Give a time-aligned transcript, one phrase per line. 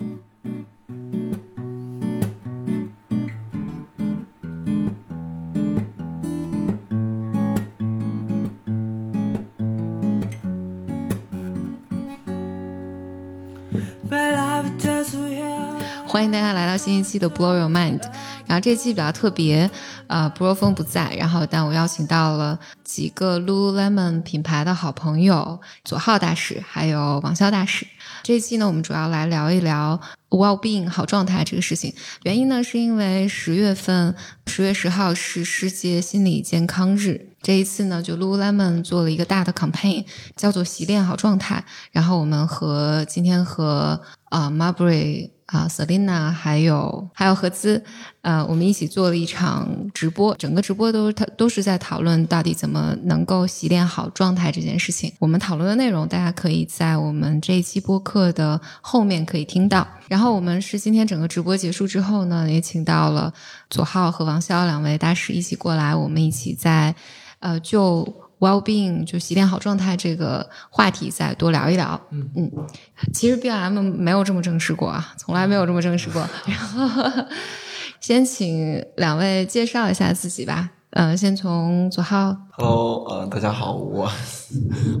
[0.00, 0.66] うん。
[16.20, 18.02] 欢迎大家来到新一期的 Blow Your Mind。
[18.44, 19.70] 然后这期比较特别，
[20.06, 27.86] 呃，布洛峰不在，然后但我邀请到了几个 Lululemon 品牌的好朋友，左浩大使还有王潇大使。
[28.22, 29.98] 这一期呢，我们主要来聊一聊
[30.28, 31.94] well being 好状态这个事情。
[32.24, 34.14] 原因呢，是因为十月份
[34.46, 40.04] 十月十号是世界心理健康日，这一次呢，就 Lululemon 做了一个大的 campaign，
[40.36, 41.64] 叫做习练好状态。
[41.92, 43.98] 然后我们和今天和
[44.28, 45.30] 啊 Marbury。
[45.50, 47.82] 啊，Selina 还有还有合资，
[48.22, 55.12] 呃，我们一起做了一场直播，整个直播都他都是在讨论到底怎么能够洗练好状态这件事情。
[55.18, 59.84] 我们讨论的内容，大家可以在我们这一期播客的后面可以听到。
[60.08, 63.32] 然后我们是今天整个直播结束之后呢，也请到了
[63.68, 66.94] 左浩和王潇两位大使一起过来，我们一起在
[67.40, 68.06] 呃就。
[68.40, 72.00] Well-being 就洗练好状态这个话题，再多聊一聊。
[72.10, 72.50] 嗯嗯，
[73.12, 76.26] 其实 B.M 没有这么正式过啊，从来没有这么正式过。
[76.46, 77.24] 然后
[78.00, 80.70] 先请两位介绍一下自己吧。
[80.92, 82.36] 嗯，先从左浩。
[82.52, 84.10] Hello，呃，大家好，我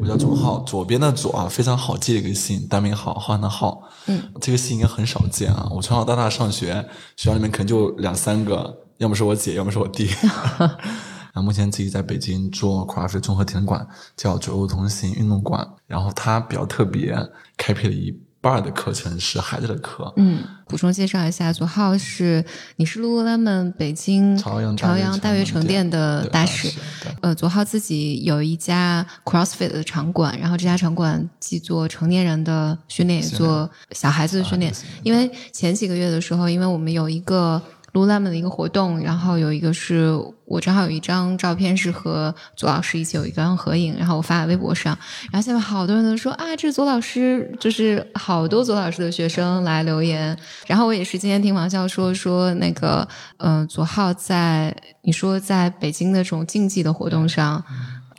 [0.00, 3.82] 我叫左浩，左边的左啊，非常好记的一个姓，单名浩，浩的浩。
[4.06, 5.66] 嗯，这个姓应该很少见啊。
[5.72, 6.74] 我从小到大上学，
[7.16, 10.08] 学校里面可能就两三个，要么是我姐，要么是我弟。
[11.32, 13.86] 然后目前自己在北京做 CrossFit 综合体验馆，
[14.16, 15.66] 叫左右同行运动馆。
[15.86, 17.16] 然后它比较特别，
[17.56, 20.12] 开辟了一半的课程是孩子的课。
[20.16, 22.44] 嗯，补充介绍一下，左浩是
[22.76, 26.72] 你是 Lululemon 北京朝阳朝阳大悦城店的大使。
[27.20, 34.72] 呃，左浩自己有一家 CrossFit 的场馆，然后这家场馆既做成年人的训练，也做小孩子的训练。
[35.02, 37.60] 因为前几个月的时候，因为我们有一个。
[37.92, 40.10] Lululemon 的一个活动，然后有一个是
[40.44, 44.96] 我正好有一张照片是和左老师一起有一张合影，然后我发在微博上，
[45.32, 53.06] 然后下面好多人都说啊，这是左老师，就是好多左老师的学生来留言，然后我也是今天听王笑说说那个，
[53.38, 57.64] 嗯，左浩在你说在北京的这种竞技的活动上。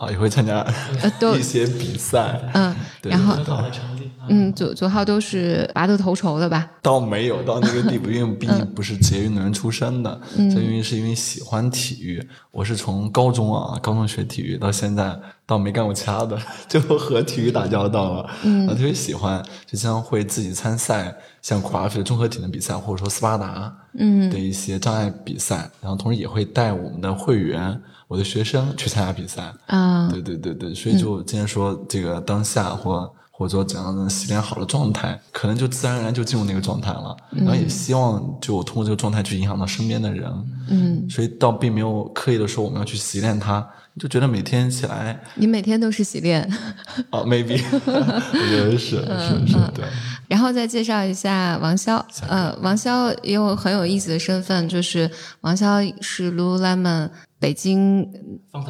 [0.02, 0.66] 啊，也会参加
[1.38, 3.36] 一些比赛，嗯，然后
[4.28, 6.68] 嗯，左左浩都是拔得头筹的吧？
[6.82, 12.28] 倒没有到那个地步，因为毕竟不是职业运动员出身的，这因为是因为喜欢体育。
[12.50, 16.36] 我是从高中啊，高中学体育到现在，倒没干过其他的，
[16.68, 18.30] 就和体育打交道了。
[18.44, 27.80] 嗯，特别喜欢，就经常会自己参赛，像 craft 综合体能比赛，或者说斯巴达嗯的一些障碍比赛，然后同时也会带我们的会员。
[28.12, 37.16] 我的学生去参加比赛啊，对对对对，所以就今天说这个当下或或者说怎样的洗练好的状态，可能就自然而然就进入那个状态了。
[37.32, 40.30] 然后也希望就通过这个状态去影响到身边的人，
[40.68, 43.66] 嗯，所以倒并没有刻意的说我们要去洗练它，
[43.98, 46.46] 就觉得每天起来，你每天都是洗练，
[47.12, 49.86] 哦，maybe，我觉得是是是，对。
[50.28, 57.10] 然后再介绍一下王潇，呃，王潇也有很有意思的身份，就是王潇是 Lululemon。
[57.42, 58.08] 北京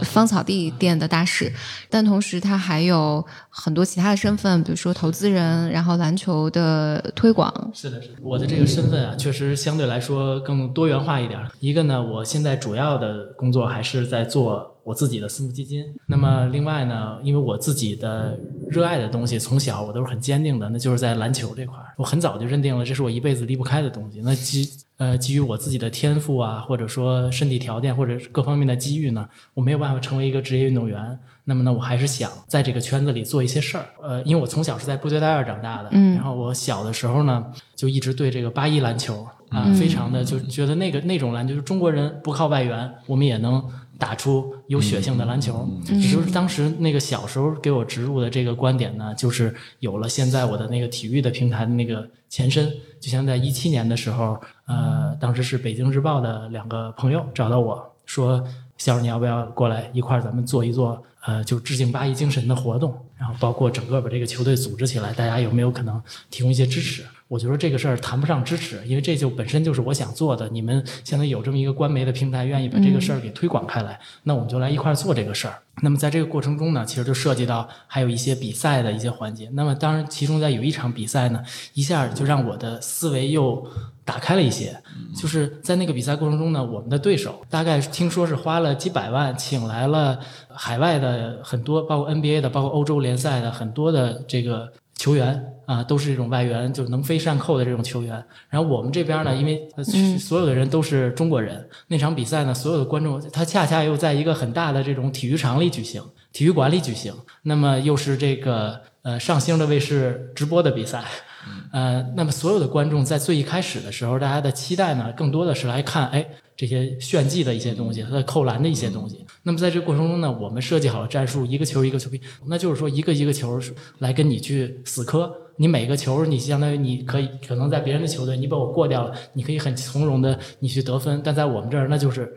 [0.02, 1.52] 芳草地店的大使，
[1.90, 7.54] 但同时他还有很多其他的身份，比如说投资人，然后篮球的推广。
[7.74, 11.38] 是的，是的，我的这个身份啊，确实相对来说更多元化一点。
[11.60, 15.84] 一个呢，我现在主要的工作还是在做我自己的私募基金。
[16.08, 18.40] 那么另外呢，因为我自己的
[18.70, 24.22] 热爱的东西，从小我都是很坚定的，那就是在篮球这块儿，我很早就认定了这是我一辈子离不开的东西。
[24.24, 24.66] 那基
[25.01, 31.17] 呃，基于我自己的天赋啊，或者说身体条件，或者各方面的机遇呢，我没有办法成为一个职业运动员。
[31.44, 33.85] 那么呢，我还是想在这个圈子里做一些事儿。
[34.03, 37.44] 呃，因为我从小是在部队大院长大的，嗯，然后我小的时候呢，
[37.75, 43.53] 就一直对这个八一篮球啊，非常的就觉得那个那种篮就是中国人不靠外援，我们也能
[44.01, 45.69] 打出有血性的篮球。
[45.85, 52.68] 也就是当时那个小时候给我植入的这个观点呢，就是有了现在我的那个体育的平台的那个前身。
[53.00, 58.44] 就像在一七年的时候，呃，当时是北京日报的两个朋友找到我说
[58.77, 66.01] ：“肖儿，你要不要过来一块儿咱们做一做，呃，就致敬八一精神的活动，然后包括整个把这个球队组织起来，大家有没有可能
[66.31, 70.50] 提供一些支持？”我觉得这个事儿谈不上支持，因为这就本身就是我想做的。
[70.50, 75.57] 你们现在有这么一个官媒的平台，愿意把这个事儿给推广开来，那我们就来一块儿做这个事儿。
[75.81, 79.50] 那么在这个过程中呢，其实就涉及到还有一些比赛的一些环节。
[79.54, 81.42] 那么当然，其中在有一场比赛呢，
[81.74, 83.66] 一下就让我的思维又
[84.04, 84.78] 打开了一些。
[85.16, 90.19] 就是在那个比赛过程中呢，我们的对手大概听说是花了几百万，请来了
[90.50, 95.42] 海外的很多，包括 NBA 的，包括欧洲联赛的很多的这个球员。
[95.71, 98.12] 啊、都是这种外援，就能飞善扣的这种球员。
[98.50, 99.83] 然后我们这边呢，因为呃
[100.19, 106.03] 所有的人都是中国人，那场比赛呢，所有的观众他恰恰又在一个很大的这种体育场里举行，
[106.33, 107.13] 体育馆里举行，
[107.44, 111.06] 那么又是这个呃上星的卫视直播的比赛。
[111.71, 116.23] 呃，那么所有的观众在最一开始的时候，大家的期待呢，更多的是来看，哎，
[116.56, 119.25] 这些炫技的一些东西，他的扣篮的一些东西。
[119.41, 123.59] 那么在这个过程中呢，我们设计好了战术，一个球一个球拼，那就是说一个一个球
[123.97, 125.33] 来跟你去死磕。
[125.57, 132.31] 你每个球，你相当于你可以可能在别人的球队，你把我过掉了，你可以很从容的你去得分，但在我们这儿，那就是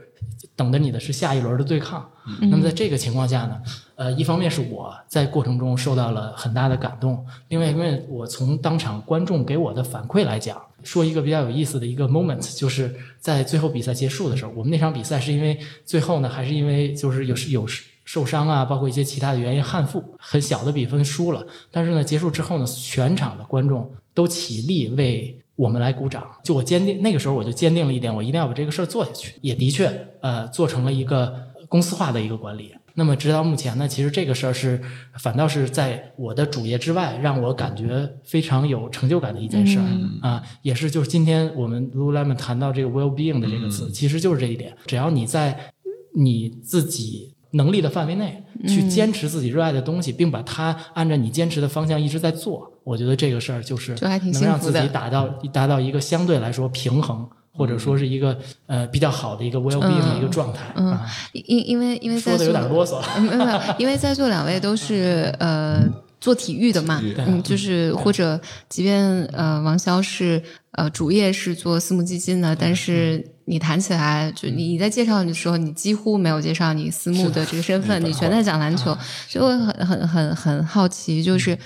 [0.56, 2.08] 等着你的是下一轮的对抗。
[2.40, 3.60] 那么在这个情况下呢，
[3.96, 17.66] 呃，一方面是我在过程中受到了很大的感动，另外一方面我从当场观众给我的反馈来讲，说一个比较有意思的一个 moment，就是在最后比赛结束的时候，我们那场比赛是因为最后呢，还是因为就是有有
[18.04, 21.46] 受伤啊，包括一些其他的原因憾负，很小的比分输了。
[21.70, 26.26] 但是呢，结束之后呢，全场的观众都起立为我们来鼓掌。
[26.42, 29.34] 就我坚定，那个时候我就坚定了一点，我一定要把这个事儿做下去。
[29.40, 31.34] 也的确，呃，做成了一个
[31.68, 32.72] 公司化的一个管理。
[32.96, 34.80] 那么直到目前呢，其实这个事儿是
[35.18, 39.84] 反倒是在我的主业之外，让我感觉非常有成就感的一件事儿、
[40.22, 44.76] 啊，也是就是今天我们 Lululemon 谈到这个 well being 的这个词，其实就是这一点。
[44.86, 45.72] 只要你在
[46.14, 57.26] 你自己能力的范围内去坚持自己热爱的东西，并把它按照你坚持的方向一直在做，我觉得这个事儿就是能让自己达到达到一个相对来说平衡。
[57.56, 58.36] 或者说是一个
[58.66, 60.88] 呃比较好的一个 well being 的一个状态、嗯。
[60.88, 63.00] 啊，因因为因为在说的有点啰嗦。
[63.22, 65.80] 没有，因为在座两位都是呃
[66.24, 68.40] 做体育的嘛，嗯，就是或者
[68.70, 78.96] 即便呃王潇是呃主业是做私募基金的，但是你谈起来，就你你在介绍的时候，你几乎没有介绍你私募的这个身份，你全在讲篮球，
[79.28, 81.58] 所以我很很很很好奇，就是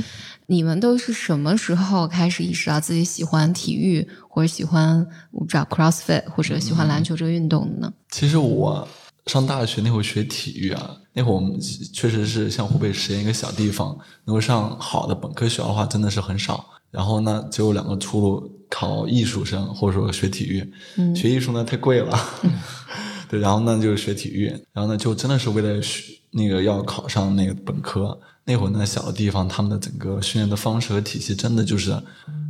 [0.46, 7.92] 你们都是什么时候开始意识到自己喜欢体育，或者喜欢我不知道 CrossFit 或者喜欢篮球这个运动的呢？
[8.10, 8.88] 其实我
[9.28, 11.60] 上大学那会儿学体育啊，那会儿我们
[11.92, 16.64] 确实是像湖北十堰一个小地方，能够上好的本科学校的话真的是很少。
[16.90, 20.72] 然后呢，只有两个出路，考艺术生或者说学体育。
[21.14, 22.18] 学艺术呢太贵了，
[23.28, 28.18] 对，然后呢就是学体育，然后呢就真的是为了学那个要考上那个本科。
[28.44, 31.90] 那会儿呢小的地方，他们的整个训练的方式和体系真的就是，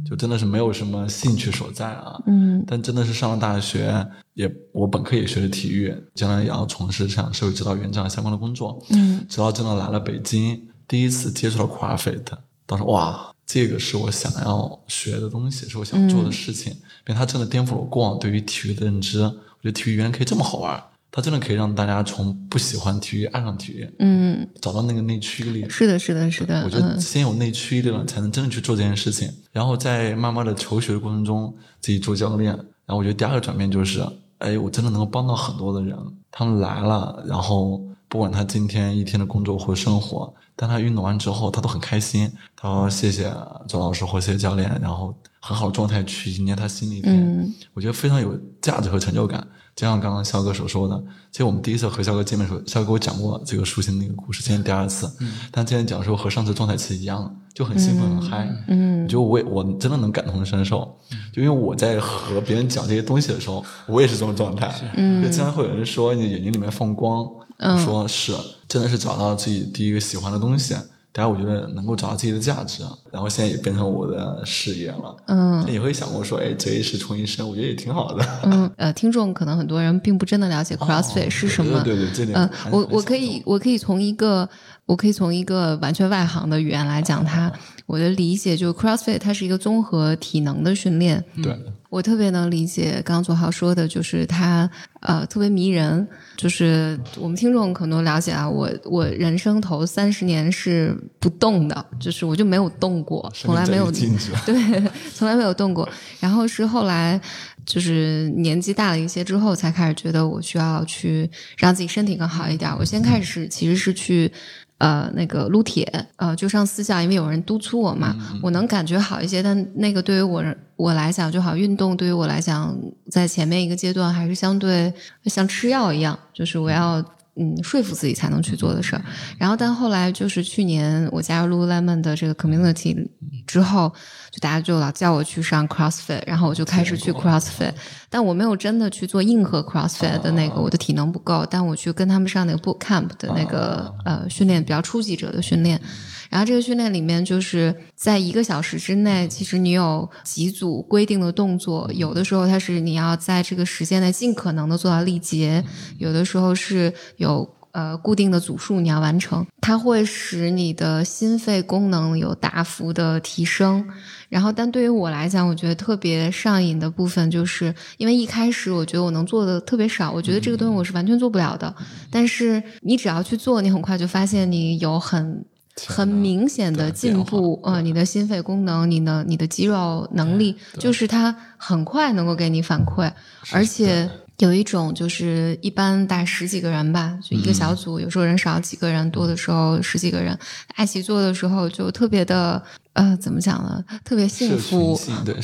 [0.09, 2.19] 就真的是没有什么兴趣所在啊。
[2.27, 8.83] 嗯但真的是上了大学，也我本科也学的体育，将来也要从事像社会指导员这样相关的工作。
[8.91, 12.23] 嗯直到真的来了北京，第一次接触到 CrossFit，
[12.65, 16.79] 当时哇，这个是我想要学的东西，是我想做的事情，因
[17.09, 19.21] 为它真的颠覆了我过往对于体育的认知。
[19.23, 25.67] 我觉得体育原来可以这么好玩，它真的可以让大家从不喜欢体育爱上体育，嗯，找到那个内驱力。
[25.69, 29.33] 是的，是的，是的，我觉得嗯先有内驱力了，才能真的去做这件事情。
[29.51, 32.53] 然后在慢慢的求学的过程中，自己做教练。
[32.85, 34.07] 然后我觉得第二个转变就是，
[34.39, 35.97] 哎，我真的能够帮到很多的人。
[36.31, 42.31] 他们来了，然后不管他今天一天的工作或生活，但他运动完之后，他都很开心。
[42.55, 43.33] 他说谢谢
[43.67, 47.15] 周老师或谢谢教练，然后很好的状态去迎接他新的一天。
[47.17, 49.47] 嗯我觉得非常有价值和成就感。
[49.79, 55.09] 就像刚刚肖哥所说的，其实我们第一次和肖哥见面的时候，肖哥给我讲过这个书信那个故事，今天第二次。
[55.53, 58.49] 但今天讲的时候和上次状态其实一样，就很兴奋、很嗨。
[58.67, 60.99] 嗯就我也我真的能感同身受，
[61.33, 64.69] 就因为我在和别人讲这些东西的时候，我也是这种状态。
[64.97, 67.25] 嗯，就经常会有人说你眼睛里面放光，
[67.59, 68.35] 我说是，
[68.67, 70.75] 真的是找到自己第一个喜欢的东西。
[71.11, 75.17] 大家我觉得能够找到自己的价值啊，然后现在也变成我的事业了。
[75.27, 78.25] 嗯也会想过说，哎，择一事重一生，我觉得也挺好的。
[78.45, 81.79] 嗯，呃，听众可能很多人并不真的了解 CrossFit 是什么。
[81.79, 84.49] 哦对对对，这点嗯、我我可，以我可以从一个
[84.87, 87.51] 我可以从一个完全外行的语言来讲它。
[87.87, 91.25] 我的理解就是 CrossFit 它是一个综合体能的训练。
[91.43, 91.59] 对，
[91.89, 94.69] 我特别能理解刚刚左浩说的，就是他
[95.01, 96.07] 呃特别迷人。
[96.37, 104.55] 就是我们听众可能了解啊，我我人生头三十年是不动的，就是我就没有动过，从来没有对，
[105.15, 105.89] 从来没有动过。
[106.21, 107.21] 然后是后来
[107.65, 112.71] 就是年纪大了一些之后，才开始觉得我需要去让自己身体更好一点。
[112.79, 114.31] 我先开始其实是去。
[114.79, 119.43] 呃，那个撸铁，呃，就上私教，因为有人督促我嘛，我能感觉好一些。
[119.43, 120.45] 但那个对于我
[120.77, 122.77] 我来讲，就好运动对于我来讲，
[123.11, 124.93] 在前面一个阶段还是相对
[125.25, 127.03] 像吃药一样，就是我要
[127.37, 129.03] 嗯说服自己才能去做的事儿。
[129.39, 133.09] 然后，但后来就是去年我加入 Lululemon 的这个 community
[133.47, 133.91] 之后，
[134.31, 137.73] 就大家就老叫我去上 CrossFit，然后我就开始去 CrossFit，
[138.11, 145.81] 但我没有真的去做硬核 CrossFit 的那个，我的体能不够，但我去跟他们上那个 boot camp 的那个呃训练，比较初级者的训练。
[146.29, 155.65] 然后这个训练里面就是在一个小时之内，其实你有几组规定的动作，有的时候它是你要在这个时间内尽可能的做到力竭，
[155.99, 157.49] 有的时候是有。
[157.73, 163.87] 呃，固定的组数你要完成，它会使你的心肺功能有大幅的提升。
[164.31, 171.73] 然后，但对于我来讲，我觉得特别上瘾的部分，就是因为一开始我觉得我能做的特别少，我觉得这个东西我是完全做不了的。
[172.11, 175.45] 但是你只要去做，你很快就发现你有很
[175.87, 177.61] 很明显的进步。
[177.63, 183.13] 呃，你的心肺功能，你的你的肌肉能力，就是它很快能够给你反馈，
[183.53, 184.09] 而且。
[184.39, 190.39] 有一种就是一般大概十几个人吧，就一个小组，有时候人少几个人，多的时候十几个人，
[190.79, 193.85] 一起做的时候就特别的呃，怎么讲呢？
[194.05, 194.97] 特别幸福，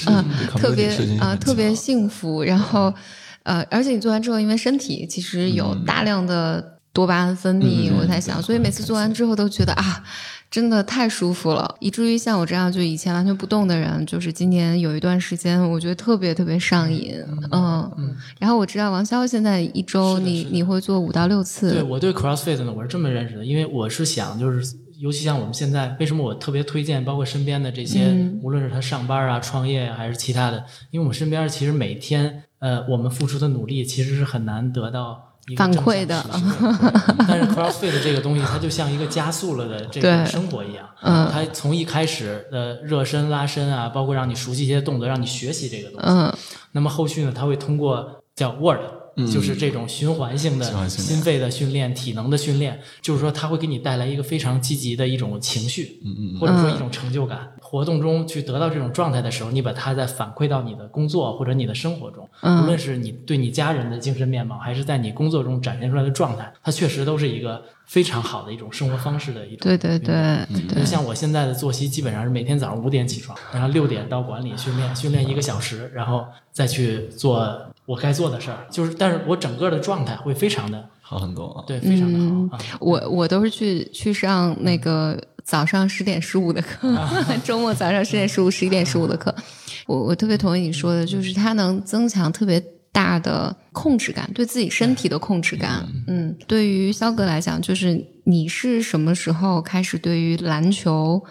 [0.07, 0.25] 嗯，
[0.57, 2.45] 特别啊，特别幸福。
[2.45, 2.95] 然后
[3.43, 10.03] 呃，而且你做完之后，因为身体其实有大量的多巴胺分泌，我在想，所以每次做完之后都觉得啊。
[10.51, 17.17] 真的太舒服了，以至于像我这样就以前完全不动的人，就是今年有一段时间，我觉得特别特别上瘾。
[17.51, 18.17] 嗯嗯。
[18.39, 21.73] 然后我知道王潇现在一周你你会做五到六次。
[21.73, 35.34] 对我对 CrossFit 呢，我是这么认识的，因为我是想就是，尤其像我们现在，为什么我特别推荐，包括身边的这些，无论是他上班啊、创业还是其他的，因为我们身边其实每天呃，我们付出的努力其实是很难得到。
[35.57, 36.25] 反馈的，
[37.29, 40.89] 但是 CrossFit 这个东西，它就像一个加速了的这个生活一样。
[41.03, 46.07] 嗯，它从一开始的热身、拉伸啊，包括让你熟悉一些动作，让你学习这个东西。
[46.07, 46.35] 嗯，
[46.73, 48.81] 那么后续呢，它会通过叫 Word，
[49.17, 57.53] 就是这种循环性的心肺的训练、体能的训练，就是说它会给你带来一个非常积极的一种情绪，嗯嗯，或者说一种成就感。
[57.61, 69.59] 活动中去得到这种状态的时候，你把它再反馈到你的工作或者你的生活中，无论是你对你家人的精神面貌，还是在你工作中展现出来的状态，它确实都是一个非常好的一种生活方式的一种。
[69.63, 78.67] 对对对，就像我现在的作息，基本上是每天早上五点起床，然后六点到馆里训练，训练一个小时，然后再去做我该做的事儿。
[78.71, 82.19] 就是，但是我整个的状态会非常的好很多啊，对，非常的
[82.57, 82.79] 好。
[82.81, 85.19] 我我都是去去上那个。
[85.47, 86.91] 早上十点十五的课，
[87.45, 89.35] 周末早上十点十五、十一点十五的课，
[89.87, 92.59] 我我特别同意你说的，就是它能增强特别
[92.91, 95.87] 大的控制感，对自己身体的控制感。
[96.07, 101.23] 嗯，对于肖哥来讲，就是你是什么时候开始对于篮球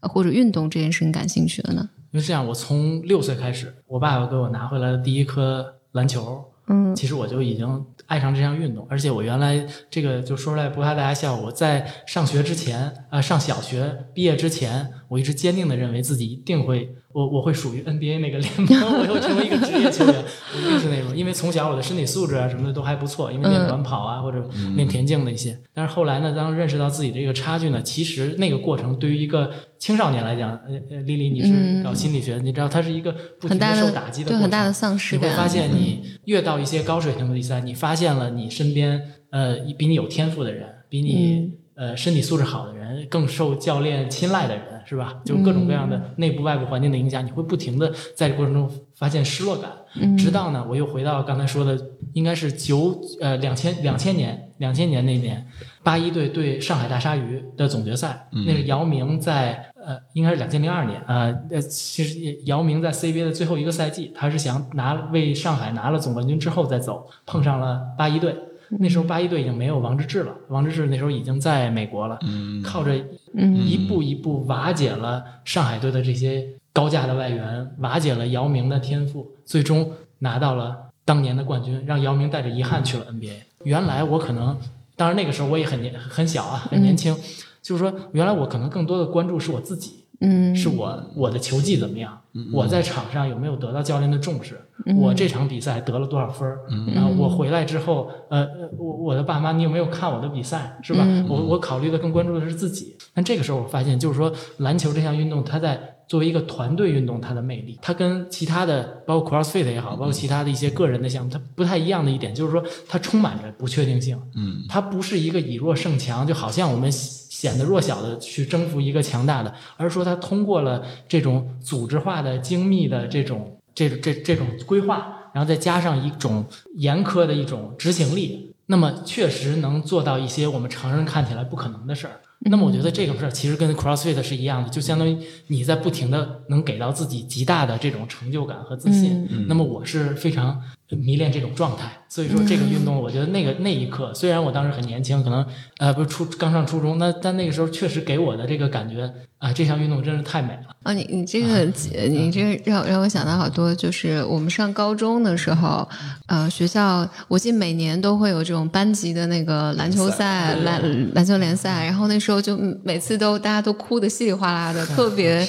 [0.00, 1.88] 或者运动这件事情感兴趣的呢？
[2.10, 7.86] 因为这样，我从六岁开始，我爸爸给我拿回来的第一颗篮球，嗯，其实我就已经。
[8.10, 11.36] 爱上这项运动，而且我原来这个就说出来不怕大家笑。
[11.36, 16.88] 我在上学之前，啊，上小学毕业之前，我一直坚定的认为自己一定会。
[17.12, 18.68] 我我会属于 NBA 那个联盟，
[19.08, 20.14] 我会成为一个职业球员，
[20.54, 21.16] 我一定是那种。
[21.16, 25.58] 因为从小我的身体素质啊什么的都还不错，因为练短跑啊或者练田径那些。
[25.74, 35.28] 但是后来呢，当认识到自己这个差距呢，其实那个过程对于一个青少年来讲，呃呃，丽丽你是搞心理学，你知道它是一个不停的受打击的过程，很大的丧失感。
[35.28, 41.50] 你会发现，你越到一些高水平的比赛，你发现了你身边呃比你有天赋的人，比你
[41.80, 44.64] 呃身体素质好的人，更受教练青睐的人。
[44.86, 45.20] 是吧？
[45.24, 49.70] 就各种各样的内部、外部环境的影响，你会不停的在这过程中发现失落感。
[50.18, 51.80] 直到呢，我又回到刚才说的，
[52.12, 55.46] 应该是九呃两千两千年两千年那年，
[55.84, 68.34] 八一队对上海大鲨鱼的总决赛，那是姚明在呃应该是两千零二年呃呃，其实姚明在 CBA 的最后一个赛季，他是想拿为上海拿了总冠军之后再走，碰上了八一队。
[68.78, 72.18] 那时候八一队已经没有王治郅了，王治郅那时候已经在美国了，
[72.62, 72.96] 靠着
[73.34, 83.32] 一步一步瓦解了上海队的这些高价的外援，瓦解了姚明的天赋，最终拿到了当年的冠军，让姚明带着遗憾去了 NBA。
[83.64, 84.56] 原来我可能，
[84.96, 87.14] 当然那个时候我也很年很小啊，很年轻，
[87.60, 90.04] 就是说原来我可能更多的关注是我自己。
[90.20, 92.20] 嗯，是我我的球技怎么样？
[92.52, 94.60] 我在场上有没有得到教练的重视？
[94.96, 96.60] 我这场比赛得了多少分儿？
[96.94, 98.46] 啊，我回来之后，呃，
[98.78, 100.78] 我我的爸妈，你有没有看我的比赛？
[100.82, 101.04] 是吧？
[101.28, 102.96] 我我考虑的更关注的是自己。
[103.12, 114.16] 但这个时候我发现，就是说篮球这项运动，它在作为一个团队运动，它的魅力，它跟其他的，包括 CrossFit 也好，包括其他的一些个人的项目，它不太一样的一点，就是说它充满着不确定性。
[114.36, 116.90] 嗯，它不是一个以弱胜强，就好像我们。
[117.40, 126.44] 显得弱小的去征服一个强大的，而是说他通过了这种组织化的、精密的这种、这这这种规划，然后再加上一种
[126.74, 132.20] 严苛的一种执行力，那么确实能做到一些我们常人看起来不可能的事儿。
[132.40, 135.16] 那么我觉得这个事儿其实跟 CrossFit 是一样的，就相当于
[135.46, 139.26] 你在不停的能给到自己极大的这种成就感和自信。
[139.48, 141.99] 那么我是非常迷恋这种状态。
[142.10, 145.46] 所以说这个运动，我觉得那个那一刻，虽然我当时很年轻，可能
[145.78, 150.74] 呃不是初刚上初中，那但那个时候确实给我的这个感觉啊，这项运动真是太美了。
[150.82, 151.64] 啊，你你这个
[152.08, 155.88] 你这个让让我想到好多，就是我们上高中的时候，
[156.26, 160.82] 呃，学校我记得每年都会有这种班级的那个篮球赛、篮
[161.14, 165.46] 篮球联赛，然后那时候就每次都大家都哭的稀里哗啦的， 特别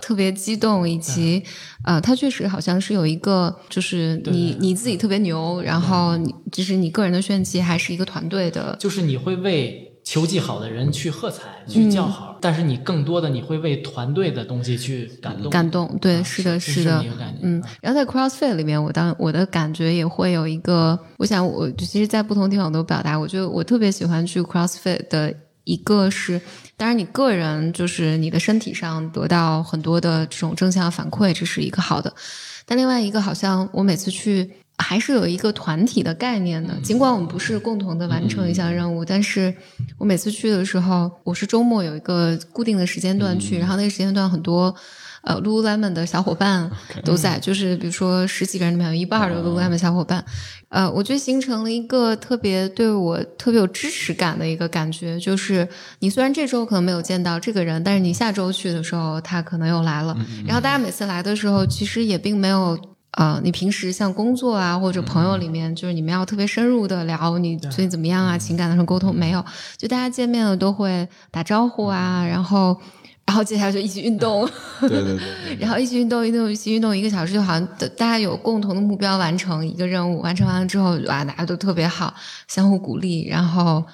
[0.00, 1.42] 特别激动，以及
[1.84, 15.50] 呃，它确实好像是有一个，就是你你自己特别牛，然后你就是你个人的炫技，还是一个团队的，就是你会为球技好的人去喝彩、去叫好，但是你更多的你会为团队的东西去感动。
[15.50, 17.02] 感动，对，啊是的，是是的
[17.40, 25.34] 嗯，然后在 CrossFit 里面，我当我的感觉也会有一个，我想我其实，在不同地方都表达，我觉得我特别喜欢去 CrossFit 的
[25.64, 26.38] 一个是，
[26.76, 32.12] 当然你个人就是你的身体上得到很多的这种正向反馈，这是一个好的，
[32.66, 34.50] 但另外一个好像我每次去。
[34.78, 39.54] 还是有一个团体的概念的，尽管我们不是共同的完成一项任务，但是
[39.98, 44.74] 我每次去的时候，我是周末有一个固定的时间段去，然后那个时间段很多
[45.22, 46.68] 呃 Lululemon 的小伙伴
[47.04, 50.24] 都在，就是比如说十几个人里面有一半儿的 Lululemon 小伙伴，
[50.70, 55.66] 呃，我觉得形成了一个特别对我特别有支持感的一个感觉，就是
[56.00, 62.76] 你虽然这周可能没有见到这个人，但是你下周去的时候，他可能又来了，然后大家每次来的时候，其实也并没有。
[63.16, 69.44] 呃，你平时像工作啊或者朋友里面，就是你们要特别深入的聊你最近怎么样啊，情感的时候沟通没有，
[69.76, 72.76] 就大家见面了都会打招呼啊，然后
[73.26, 74.48] 然后接下来就一起运动，
[74.82, 82.12] 对对对对， 然后一起运动，运动一起运动一个小时，就好像大大家有共同的目标，完成一个任务，完成完了之后，哇，大家都特别好，
[82.48, 83.84] 相互鼓励，然后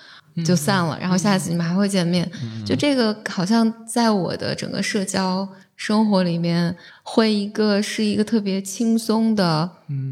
[0.45, 2.29] 就散了，然后下次你们还会见面，
[2.65, 5.47] 就这个好像在我的整个社交
[5.81, 9.69] 生活里面，会一个是一个特别轻松的、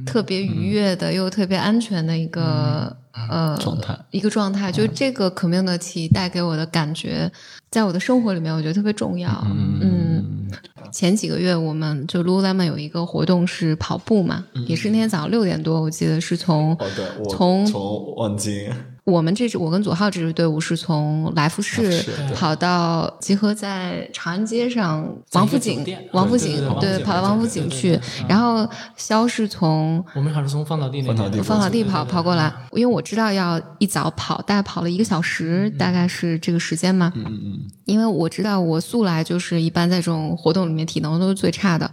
[0.07, 7.31] 特别愉悦的，又特别安全的一个、呃状态一个状态，就这个 community 带给我的感觉，
[7.71, 9.29] 在我的生活里面，我觉得特别重要。
[9.45, 10.49] 嗯，
[10.91, 18.73] 前几个月我们就 Lululemon 有一个活动是跑步嘛，也是那天早上六点多，我记得是从哦对，从从望京
[19.09, 37.11] 我们这支我跟左浩这支队伍是从来福士跑到集合在长安街上王府井，王府井对跑到王府井去然后肖是从我们好像是从芳草地那边芳草地跑跑过来，因为我知道要一早跑，大概跑了一个小时，大概是这个时间嘛。
[37.16, 41.90] 嗯嗯因为我知道我素来就是一般在这种活动里面体能都是最差的，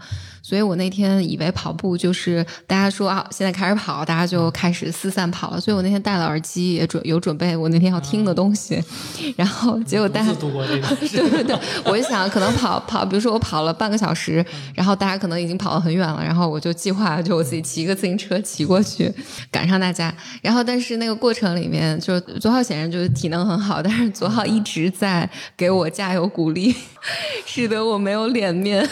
[0.47, 8.79] 所以我那天以为跑步就是大家说啊，现在开始跑，大家就开始四散跑了，所以我那天戴了耳机，也准有准备我那天要听的东西，
[9.35, 10.87] 然后结果大家度过这个。
[11.09, 19.11] 对对对，我就想可能跑跑，比如说我跑了半个小时，然后大家可能已经跑得很远了，然后我就计划就我自己骑一个自行车骑过去，
[19.49, 20.13] 赶上大家。
[20.43, 25.27] 然后但是那个过程里面，就是左浩显然就是体能很好，但是左浩一直在
[25.57, 26.75] 给我加油鼓励，
[27.47, 28.87] 使得我没有脸面。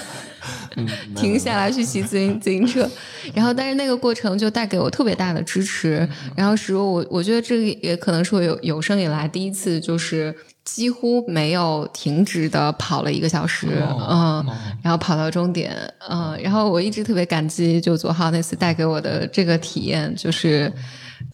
[0.75, 2.89] 嗯，停下来去骑自行自行车，
[3.33, 13.67] 然后但是那个过程就带给我特别大的支持，然后使我我觉得这个也可能是我有有生以来第一次就是几乎没有停止的跑了一个小时，
[14.09, 14.45] 嗯，
[14.81, 15.75] 然后跑到终点，
[16.09, 20.71] 嗯，然后我一直特别感激就左浩那次带给我的这个体验，就是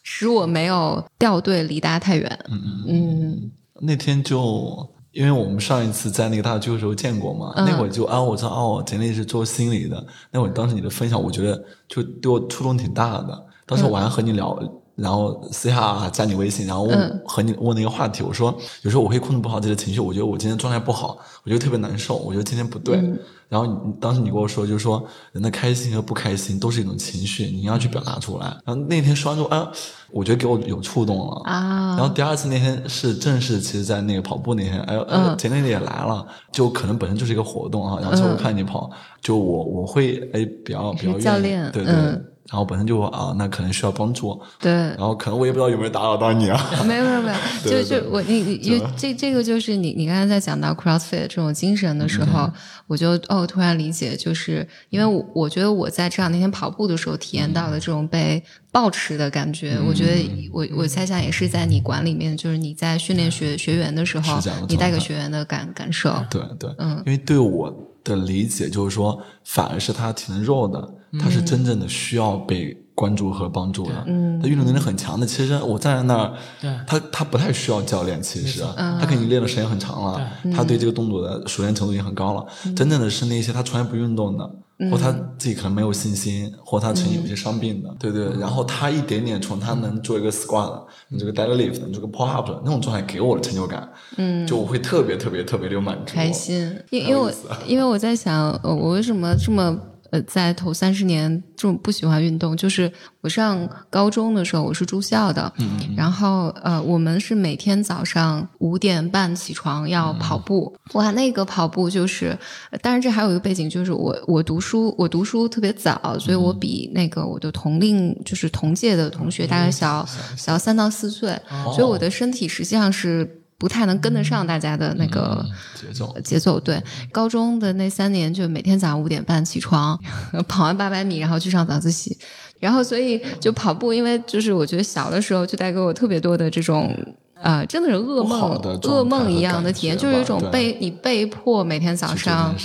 [0.04, 2.40] 使我没有掉队离大家太远，
[2.88, 3.52] 嗯。
[3.82, 10.06] 那天就因为我们上一次在那个大剧的时候见过嘛，嗯那会儿就啊，我知道哦，简历是做心理的。
[10.32, 13.46] 那会儿当时你的分享，我觉得就对我触动挺大的。
[13.66, 14.58] 当时我还和你聊，
[15.02, 22.98] 然后私下加你微信，然后问、嗯和你问那个话题，我说有时候我会控制不好自己的情绪，我觉得我今天状态不好，我觉得特别难受，我觉得今天不对。
[22.98, 23.18] 嗯
[23.50, 28.46] 然后你当时你跟我说，就是说人的开心和不开心都是一种情绪，你要去表达出来。
[28.64, 29.68] 然后那天说完之后，啊，
[30.12, 31.42] 我觉得给我有触动了。
[31.46, 37.98] 啊，然后第二次那天是正式，其实，在那个跑步那天，哎，呃，前天也来了，就可能本身就是一个活动啊。
[38.00, 38.88] 然后之后我看你跑，
[39.20, 42.22] 就我我会哎比较比较愿意教练对对。
[42.42, 46.60] 嗯然后本身就啊，那可能需要帮助，对，然后可能我也不知道有没有打扰到你啊。
[46.84, 47.38] 没有没有没有，
[47.70, 52.50] 就就我你你这这个就是你你刚才在讲到 CrossFit 这种精神的时候，
[52.88, 66.98] 我就哦突然理解，就是因为我我觉得我在这两天跑步的时候体验到的这种被抱持的感觉，我觉得我我猜想也是在你馆里面，就是你在训练学学员的时候你带给学员的感感受，对对，嗯。
[67.06, 67.72] 因为对我
[68.04, 74.04] 的理解就是说，反而是他体能弱的，他是真正的需要被关注和帮助的。
[74.08, 74.40] 嗯。
[74.42, 78.64] 他运动能力很强的，其实我站在那儿，他他不太需要教练，其实。
[78.76, 78.98] 嗯。
[79.00, 82.46] 他肯定练的时间很长了，他对这个动作的熟练程度已经很高了。
[82.76, 84.50] 真正的是那些他从来不运动的，
[84.92, 88.30] 或他自己可能没有信心，或他曾经有些伤病的，对对。
[88.40, 96.78] 然后他一点点从他能做一个 squat，你这个 deadlift，你这个 pull up 那种状态给我的成就感，嗯，就我会特别特别特别的有满足，开心。
[96.92, 97.32] 因因为我
[97.66, 99.78] 因为我在想，我为什么这么。
[100.12, 102.92] 呃，在头三十年这种不喜欢运动，就是
[103.22, 105.52] 我上高中的时候，我是住校的，
[105.96, 112.38] 然后呃，我们是每天早上五点半起床要跑步，哇，那个跑步就是，
[112.82, 121.40] 当然这还有一个背景，就是我我读书我读书特别早，所以我比那个我的同龄就是同届的同学大概小小三到四岁，
[121.74, 123.39] 所以我的身体实际上是。
[123.60, 125.46] 不太能跟得上大家的那个
[125.76, 126.82] 节奏，节奏对。
[127.12, 130.00] 高中的那三年，就每天早上五点半起床，
[130.48, 132.18] 跑完八百米，然后去上早自习，
[132.60, 136.96] 然后所以就跑步，因为就是我觉得小的时候就带给我特别多的这种
[137.42, 142.56] 呃，真的是噩梦，噩梦一样的体验，就是有一种被你被迫每天早上，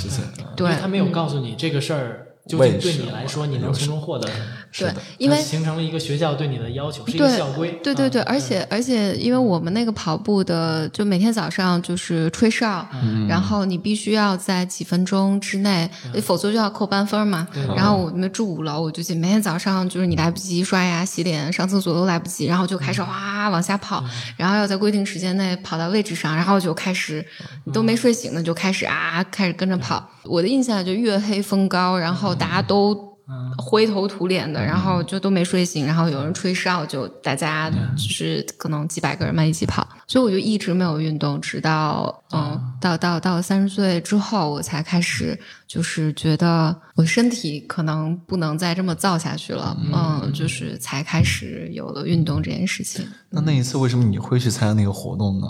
[0.57, 2.24] 对，他没有告诉你这个事儿。
[2.47, 4.29] 究竟对你来说，你能从中获得
[4.71, 4.93] 什么？
[4.93, 7.71] 对，因为形成了一个学校对你的要求，是一个校规。
[7.83, 12.87] 对对对，而且而且，因为我们那个跑步的，就每天早上就是吹哨，
[13.27, 15.89] 然后你必须要在几分钟之内，
[16.23, 17.49] 否则就要扣班分嘛。
[17.75, 24.05] 然后我们住五楼，我就记每天早上就是你来不及刷牙、洗脸、上厕所都来不及，然后就开始哗往下跑，
[24.37, 27.25] 然后要在规定时间内跑到位置上，然后就开始
[27.73, 30.11] 都没睡醒呢，就开始啊开始跟着跑。
[30.25, 33.15] 我的印象就月黑风高，然后大家都
[33.57, 53.07] 灰头土脸的，然后就都没睡醒，然后有人吹哨，就大家就是可能几百个人嘛一起跑，所以我就一直没有运动，直到嗯到到到三十岁之后，我才开始就是觉得我身体可能不能再这么造下去了，嗯，就是才开始有了运动这件事情。
[53.31, 55.47] 那那一次为什么你会去参加那个活动呢？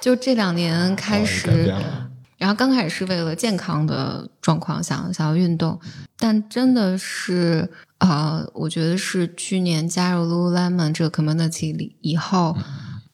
[0.00, 1.72] 就这两年开始。
[2.38, 5.80] 然后刚开始是为了健康的状况想想要运动，
[6.18, 12.56] 但真的是啊，我觉得是去年加入 Lululemon 这个 community 里以后，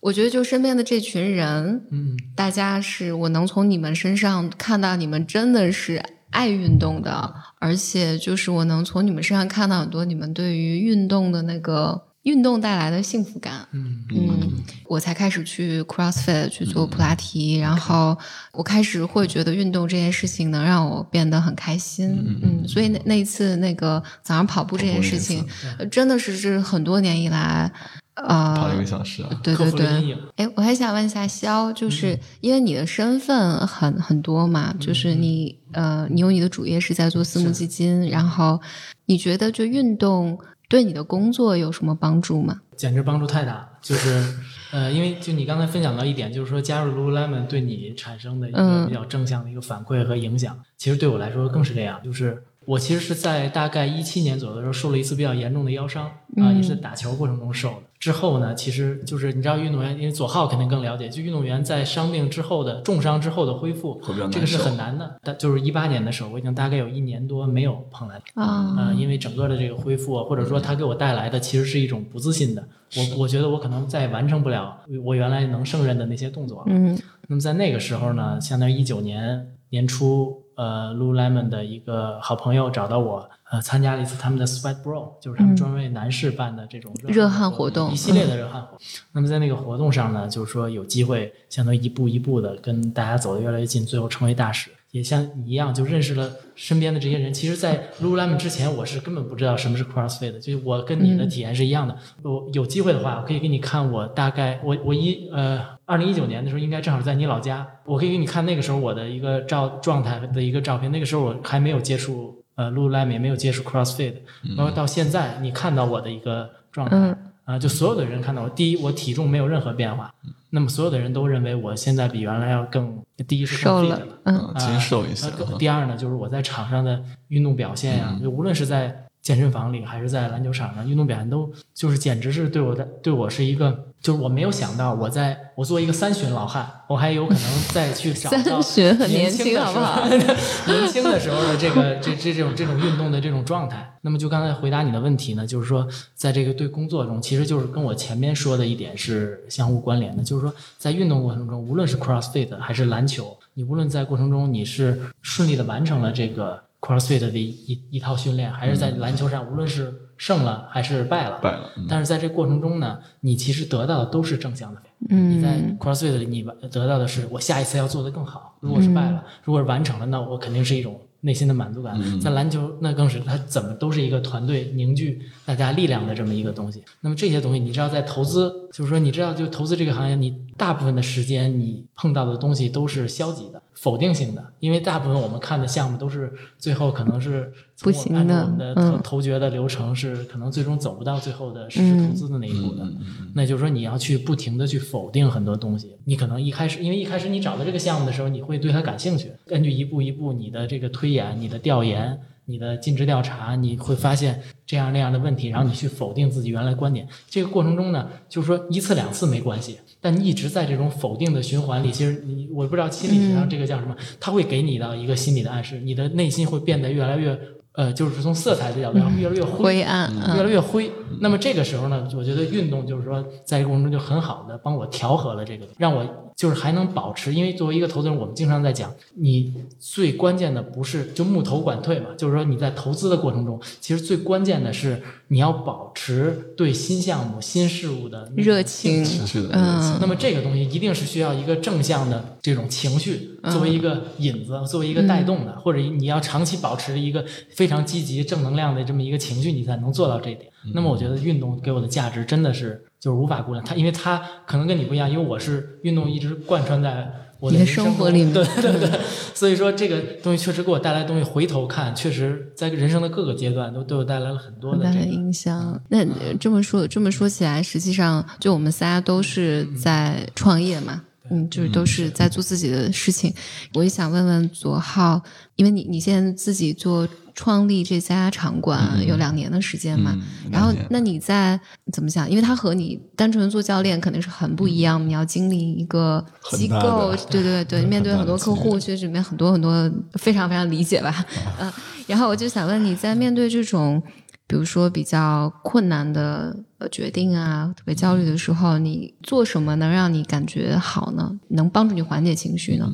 [0.01, 12.09] 我觉得就身边的这群人，嗯，大家是我能从你们身上看到你们真的是爱运动的，而且就是我能从你们身上看到很多你们对于运动的那个。
[12.23, 14.05] 运动带来的幸福感，嗯。
[14.15, 18.17] 嗯，我才开始去 CrossFit 去做普拉提，然后
[18.53, 22.11] 我开始会觉得运动这件事情能让我变得很开心，
[22.43, 25.45] 嗯，所以那那一次那个早上跑步这件事情，
[25.91, 27.73] 真的是是很多年以来，
[28.15, 38.61] 呃，跑一个小时啊，对对对，哎，我还想问一下肖，就是因为你的身份很很多嘛，就是你呃，你有你的主业是在做私募基金，然后
[39.07, 40.39] 你觉得就运动。
[40.73, 42.63] 对你的工作有什么帮助吗？
[42.79, 44.25] 简直帮助太大了，就是，
[44.73, 52.43] 呃，因为就你刚才分享到一点，就是说加入 Lululemon 对你产生的一个比较正向的一个反馈和影响，其实对我来说更是这样，就是。
[52.65, 57.83] 我其实是在大概一七年左右的时候受了一次比较严重的腰伤啊，也是打球过程中受的。
[57.99, 64.01] 之后呢，其实就是你知道运动员，因为左浩肯定更了解，就运动员在伤病之后的重伤之后的恢复，
[64.33, 65.19] 这个是很难的。
[65.23, 72.69] 但就是一八年的时候，我已经大概有一年多没有碰篮球啊，因为整个的这个恢复，或者说他给我带来的其实是一种不自信的。
[72.97, 76.65] 我我觉得我可能再完成不了我原来能胜任的那些动作。
[76.67, 76.99] 嗯，
[77.29, 80.42] 那么在那个时候呢，相当于一九年年初。
[80.57, 88.79] 呃，Lululemon 的一个好朋友找到我，呃，参加了一次他们的 Sweat Bro，就是他们专为男士办的这种热汗活动，一系列的热汗活动。
[89.13, 94.71] 那么在那个活动上呢，就是说有机会，相当于一步一步的跟大家走得越来越近，最后成为大使。
[94.93, 97.33] 也像你一样，就认识了身边的这些人。
[97.33, 100.39] 其实，在 Lululemon 之前，我是根本不知道什么是 CrossFit 的。
[100.39, 101.97] 就我跟你的体验是一样的。
[102.23, 107.67] 我有机会的话，我可以给你看我大概我我一呃，二零一九年的时候，应该正好在你老家。
[107.87, 110.93] 我可以给你看那个时候我的一个照状态的一个照片。
[110.93, 114.17] 那个时候我还没有接触呃 Lululemon，也没有接触 CrossFit。
[114.59, 120.13] 然后到现在，你看到我的一个状态啊，就所有的人看到我，第一，我体重没有任何变化。
[120.55, 125.29] 那么所有的人都认为我现在比原来要更，第一是瘦了，嗯，精瘦一些。
[125.59, 129.07] 第二呢，就是我在场上的运动表现呀，就无论是在。
[129.23, 140.05] 健身房里还是在篮球场上，运动表现都就是简直是对我的对我是一个，就是我没有想到，我在我作为一个三旬老汉，我还有可能再去找到 三旬很年轻好不好？
[140.67, 143.89] 年轻的时候的这个这这这种这种运动的这种状态。
[144.01, 156.61] 那么就刚才回答你的问题呢，就是说在这个对工作中，其实就是跟我前面说的一点是相互关联的，就是说在运动过程中，无论是 CrossFit 还是篮球，你无论在过程中你是顺利的完成了这个。
[156.83, 161.71] CrossFit 的一一套训练，还是在篮球上，无论是胜了还是败了，败了。
[161.89, 164.83] 但是在这过程中呢，你其实得到的都是正向的。
[165.09, 168.57] 嗯，你在 CrossFit 里，你得到的是我下一次要做的更好。
[168.61, 171.97] 如果是败了，如果是完成了，那我肯定是一种内心的满足感。
[172.21, 176.83] 在篮球那更是，它怎么都是一个团队凝聚大家力量的这么一个东西。
[177.01, 192.91] 那么这些东西，你知道，在投资，就是说，你知道，就投资这个行业，你大部分的时间你碰到的东西都是消极的、否定性的，因为大部分我们看的项目都是最后可能是不行的，我们的投投决的流程是可能最终走不到最后的实施投资的那一步的。
[193.35, 195.95] 那就是说，你要去不停的去否定很多东西。
[196.07, 202.19] 你可能一开始，因为一开始你找到这个项目的时候，你会对它感兴趣，根据一步一步你的这个推演、你的调研。
[202.47, 207.07] 你的尽职调查，你会发现这样那样的问题，然后你去否定自己原来观点。
[207.29, 217.39] 这个过程中呢，就是说一次两次没关系，但你一直在这种否定的循环里，其实你我不知道心理学上这个叫什么，它会给你的一个心理的暗示，你的内心会变得越来越。
[217.75, 220.93] 呃，就是从色彩的角度，上，越来越灰暗，越来越灰。
[221.23, 226.07] 那么这个时候呢，我觉得运动就是说，在这个过程中就很好的帮我调和了这个，让我
[226.43, 227.33] 就是还能保持。
[227.33, 239.99] 因为作为一个投资人，我们经常在讲，你最关键的不是就募投管退嘛，就是说你在投资的过程中，其实最关键的是你要保持对新项目、新事物的热情，持续的热情。
[240.01, 247.25] 那么这个东西一定是需要一个正向的这种情绪作为一个引子，作为一个带动的，或者你要长期保持一个。
[247.55, 250.51] 非常积极、正能量的这么一个情绪，你才能做到这一点。
[250.75, 253.65] 那么，我觉得运动给我的价值真的是就是无法估量。
[253.65, 258.33] 他，因为他可能跟你不一样，因为我是运动一直贯穿在我的生活里面。
[258.33, 259.01] 对对对，
[259.35, 261.25] 所以说这个东西确实给我带来东西。
[261.25, 265.83] 回头看，确实在人生的各个阶段都对我带来了很多的影响。
[265.89, 271.03] 那这么说这么说起来，实际上就我们仨都是在创业嘛。
[271.31, 273.33] 嗯，就是都是在做自己的事情。
[273.75, 275.21] 我也想问问左浩，
[275.57, 280.17] 因为你你现在自己做创立这家场馆有两年的时间嘛，
[280.51, 281.59] 然后那你在
[281.93, 282.29] 怎么想？
[282.31, 285.07] 因为他和你单纯做教练肯定是很不一样。
[285.07, 291.25] 你要经历一个机构，对对对，面对很多客户，其实里面很多很多非常非常理解吧。
[291.59, 291.73] 嗯，
[292.07, 294.03] 然后我就想问你在面对这种。
[294.49, 301.41] 比如说比较困难的呃决定啊，特别焦虑的时候，你做什么能让你感觉好呢？
[301.51, 302.93] 能帮助你缓解情绪呢？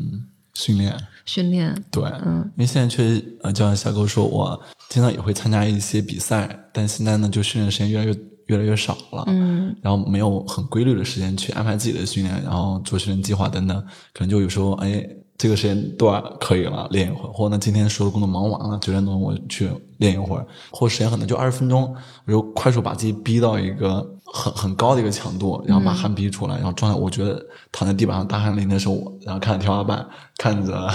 [0.54, 0.94] 训练，
[1.28, 13.78] 训练，对，嗯，因为现在确实呃，就像小狗说，我经常也会参加一些比赛，但现在呢，就训练时间越来越越来越少了，嗯，然后没有很规律的时间去安排自己的训练，然后做训练计划等等，
[14.14, 15.06] 可能就有时候哎。
[15.40, 21.94] 这个时间段可以了，练一会儿，或者呢，今天所有工作忙完了，九点钟我去练一会儿，或时间可能就二十分钟，
[22.26, 30.90] 我就快速把自己逼到一个很很高的一个强度，然后把汗逼出来，然后状态，我觉得躺在地板上大汗淋的是我，然后看着天花板，看着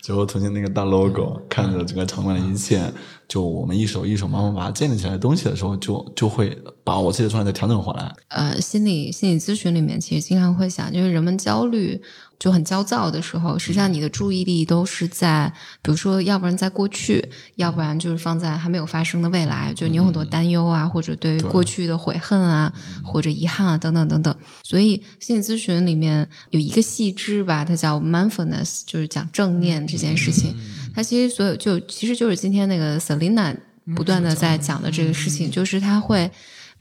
[0.00, 2.80] 最后重新那个大 logo，看着整个场馆的一切，
[3.28, 8.12] 就我们一手一手慢慢把它建立起来的东西的时候，就就会把我自己的状态再调整回来。
[8.28, 12.00] 呃，心理心理咨询里面其实经常会想，就是人们焦虑。
[12.40, 17.22] 就很焦躁的时候，实际上你的注意力都是在，比如说，要不然在过去，
[17.56, 19.74] 要不然就是放在还没有发生的未来。
[19.76, 22.72] 就你有很多担忧啊，或者对过去的悔恨啊，
[23.04, 24.34] 或者遗憾啊，等等等等。
[24.62, 30.56] 所以心理咨询里面有一个细枝吧，它叫 mindfulness，就是讲正念这件事情。
[30.94, 33.54] 它其实所有就其实就是今天那个 Selina
[33.94, 36.30] 不断的在讲的这个事情，就是它会。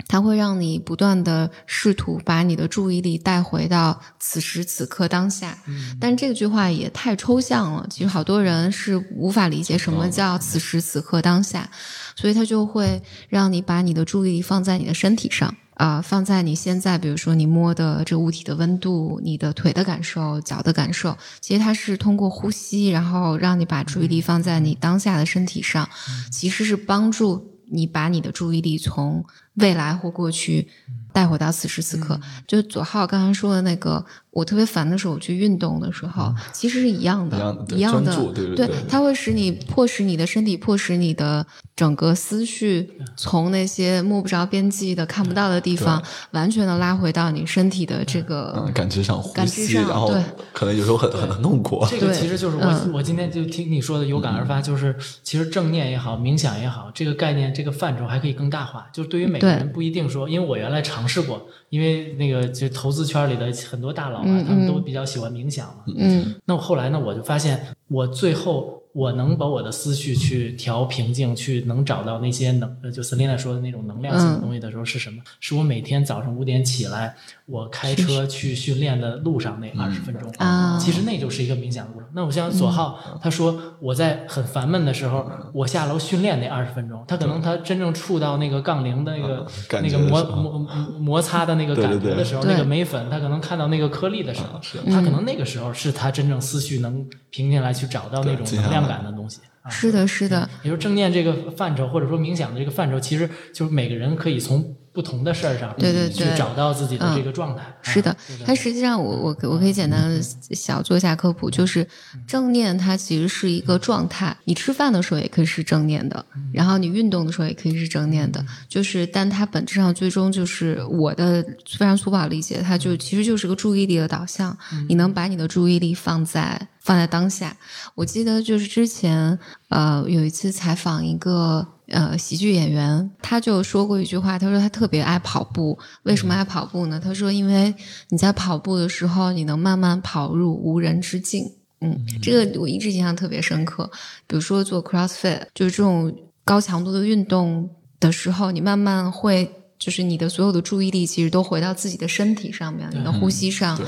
[0.07, 5.57] 它会让你不断的试图把你的注意力带回到此时此刻当下，
[5.99, 7.85] 但这句话也太抽象了。
[7.89, 11.69] 其实好多人是无法理解什么叫此时此刻当下，
[12.15, 21.15] 所以它就会让你把你的注意力放在你的身体上啊，放在你现在，比如说你摸的这物体的温度、你的腿的感受、脚的感受。
[21.39, 25.87] 其实它是通过呼吸，然后让你把注意力放在你当下的身体上，
[26.31, 29.25] 其实是帮助你把你的注意力从。
[29.55, 30.69] 未来或过去，
[31.11, 34.05] 带回到此时此刻，就左浩刚刚说的那个。
[34.31, 50.13] 我特别烦的时候，我去运动的时候，其实是一样的，一样的，对对，它会使你迫使你的身体，迫使你的整个思绪，从那些摸不着边际的、看不到的地方，完全的拉回到你身体的这个感知上，感知上，然后
[50.53, 51.85] 可能有时候很很很痛苦。
[51.89, 58.87] 这个其实就是我我今天就听你说的有感而发，就是其实正念也好，冥想也好，这个概念这个范畴还可以更大化。
[58.93, 64.19] 就是对于每个人不一定说，因为我原来尝试过，因为那个就投资圈里的很多大佬。
[64.47, 65.83] 他们都比较喜欢冥想嘛。
[65.97, 75.21] 嗯，那我后来呢，我就发现，我最后我能把我的思绪去调平静，去能找到那些能，就 Selina 说的那种能量性的东西的时候，是什么？
[75.39, 77.15] 是我每天早上五点起来。
[77.49, 80.31] 我开车去训练的路上那二十分钟，
[80.79, 82.09] 其实那就是一个冥想的过程。
[82.13, 89.47] 那我像左浩，他说我在很烦闷的时候，我下楼训练那二十分钟，他可能他真正触到那个杠铃的那个
[89.81, 90.67] 那个摩摩
[90.99, 94.59] 摩擦的那个感觉的时候，那个眉粉，他可能看到那个颗粒的时候，
[94.91, 99.39] 他可能那个时候是他真正思绪能平静来，去找到那种能量感的东西。
[99.69, 100.49] 是的，是的。
[100.63, 104.75] 也就是正念这个范畴，或者说冥想的这个范畴，其实就是每个人可以从。
[104.91, 107.63] 不同的事儿上，对对对，去找到自己的这个状态。
[107.81, 110.21] 是的，它实际上，我我我可以简单的
[110.55, 111.87] 小做一下科普，就是
[112.27, 114.35] 正念它其实是一个状态。
[114.45, 118.43] 你吃饭的时候也可以是正念的，然后你运动的时候也可以是正念的。
[118.67, 124.57] 就是，但它本质上最终就是我的非常粗暴理解，它就其实就是个注意力的导向。
[124.87, 127.55] 你能把你的注意力放在放在当下。
[127.95, 129.37] 我记得就是之前
[129.69, 131.65] 呃有一次采访一个。
[131.89, 135.77] 呃，喜剧演员他就说过一句话，他说他特别爱跑步。
[136.03, 136.99] 为什么爱跑步呢？
[137.03, 137.73] 他说，因为
[138.09, 141.51] 你在跑步的时候，你能慢慢跑入无人之境。
[141.81, 143.89] 嗯，这个我一直印象特别深刻。
[144.27, 149.49] 比如说做 CrossFit，就是这种高强度的运动的时候，你慢慢会，
[149.79, 153.79] 就是你的所有的注意力其实都回到自己的身体上面，你的呼吸上，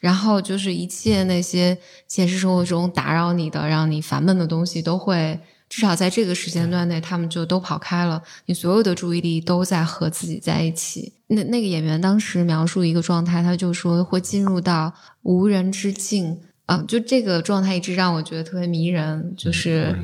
[0.00, 5.38] 然后就是一切那些现实生活中打扰你的、让你烦闷的东西都会。
[5.68, 8.22] 至少在这个时间段内，他们就都跑开了。
[8.46, 11.12] 你所有的注意力都在和自己在一起。
[11.26, 19.98] 那那个演员当时描述一个状态，他就说会进入到无人之境啊，就这个状态一直让我觉得特别迷人，就是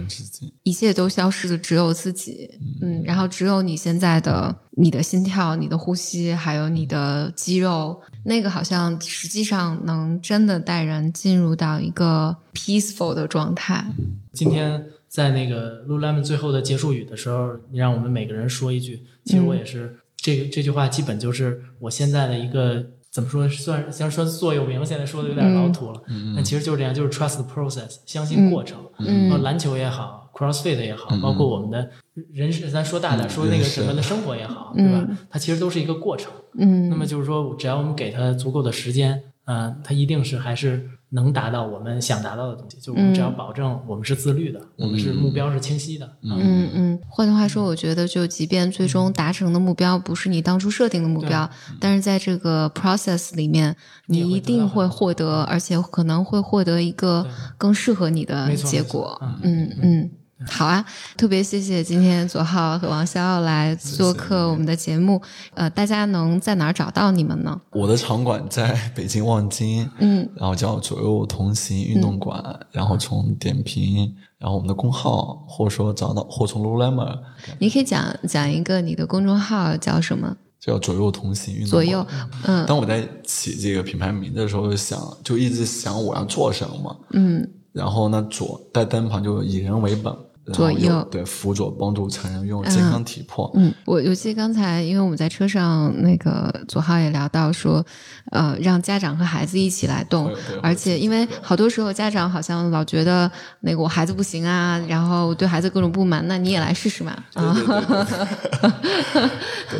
[0.64, 2.50] 一切都消失的，只有自己。
[2.82, 13.84] 嗯，然后只有你现在的你的心跳、你的呼吸，还有你的肌肉，那个好像实际上能真的带人进入到一个 peaceful 的状态。
[14.32, 14.84] 今天。
[15.10, 19.02] 在那个 Lululemon 最后的结束语的时候，你让我们每个人说一句。
[19.24, 24.86] 其实我也是，这个这句话基本就是我现在的一个怎么说，算像说座右铭。
[24.86, 26.00] 现在说的有点老土了，
[26.36, 28.78] 但其实就是这样，就是 trust the process，相信过程。
[29.00, 31.90] 嗯，篮球也好，CrossFit 也好，包括我们的
[32.32, 35.08] 人生，咱说大点，说那个什么的生活也好，对吧？
[35.28, 36.30] 它其实都是一个过程。
[36.56, 40.88] 嗯，那么就是说，只要我们给它足够的时间，嗯，它一定是还是。
[41.12, 46.08] 能达到我们想达到的东西，就我们只要保证我们是自律的，我们是目标是清晰的。
[46.22, 47.00] 嗯嗯。
[47.08, 53.74] 换句话说，我觉得就即便最终达成的目标不是你当初设定的目标，但是在这个 process 里面，
[54.06, 57.26] 你一定会获得，而且可能会获得一个
[57.58, 59.20] 更适合你的结果。
[59.42, 60.10] 嗯嗯。
[60.46, 60.82] 好啊，
[61.18, 65.20] 特别谢谢今天左浩和王潇来做客我们的节目。
[65.52, 67.60] 呃，大家能在哪儿找到你们呢？
[67.72, 77.18] 我的场馆在北京望京，嗯，然后叫左右同行运动馆，然后从点评，然后我们的公号，或者说找到或从 Lululemon。
[77.58, 80.34] 你可以讲讲一个你的公众号叫什么？
[80.58, 82.06] 叫左右同行运动左右，
[82.44, 82.64] 嗯。
[82.66, 87.46] 当我在起这个品牌名的时候，就想就一直想我要做什么，嗯。
[87.72, 90.14] 然后呢，左在单旁就以人为本。
[90.52, 93.50] 左右对辅佐帮助成人用健康体魄。
[93.54, 97.84] 嗯，我尤其刚才，因为我们在车上，那个左浩也聊到说，
[98.32, 107.54] 呃，让家长和孩子一起来动，而且因为好多时候家长好像老觉得那个我孩子不行啊，然后对孩子各种不满，那你也来试试嘛啊。
[107.54, 107.80] 对对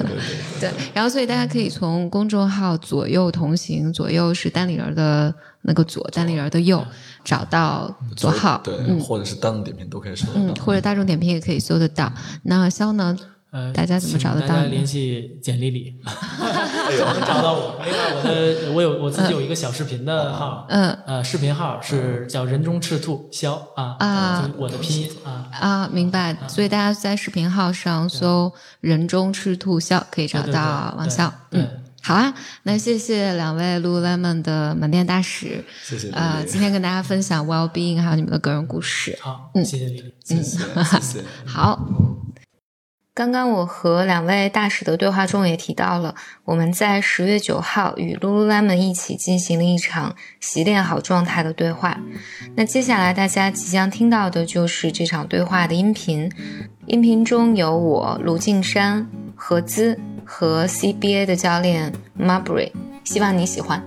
[0.09, 0.21] 对。
[0.61, 6.85] 对，然后所以大家可以从公众号“左右同行”，左右是单立人的那个左，单立人的右。
[7.23, 12.11] 找到左号，对，或者是大众点评都可以搜得到，或者大众点评也可以搜得到。
[12.45, 13.15] 那肖呢？
[13.51, 14.49] 呃，大家怎么找得到？
[14.49, 17.79] 大家联系简丽丽，能 找到我。
[17.85, 26.35] 另外，我的我有我自己有一个小视频的号，嗯，呃，视频号是叫人中赤兔肖啊啊，我的拼音啊啊，明白。
[26.49, 31.69] 所以大家在视频号上搜人中赤兔肖，可以找到王肖，嗯。
[32.03, 39.19] 好啊，那谢谢两位 Lululemon 的门店大使，谢谢呃，今天跟大家分享 Well Being 还有你们的个人故事。
[39.21, 41.25] 好，嗯，谢谢丽丽，谢谢，谢谢。
[41.45, 41.79] 好，
[43.13, 51.99] 刚刚我和两位大使的对话中也提到了，我们在十月九号与 Lululemon 一起进行了一场习练好状态的对话。
[52.57, 56.31] 那接下来大家即将听到的就是这场对话的音频，
[56.87, 59.99] 音频中有我卢静山、何姿。
[60.33, 62.71] 和 CBA 的教练 Marbury，
[63.03, 63.83] 希望你喜欢。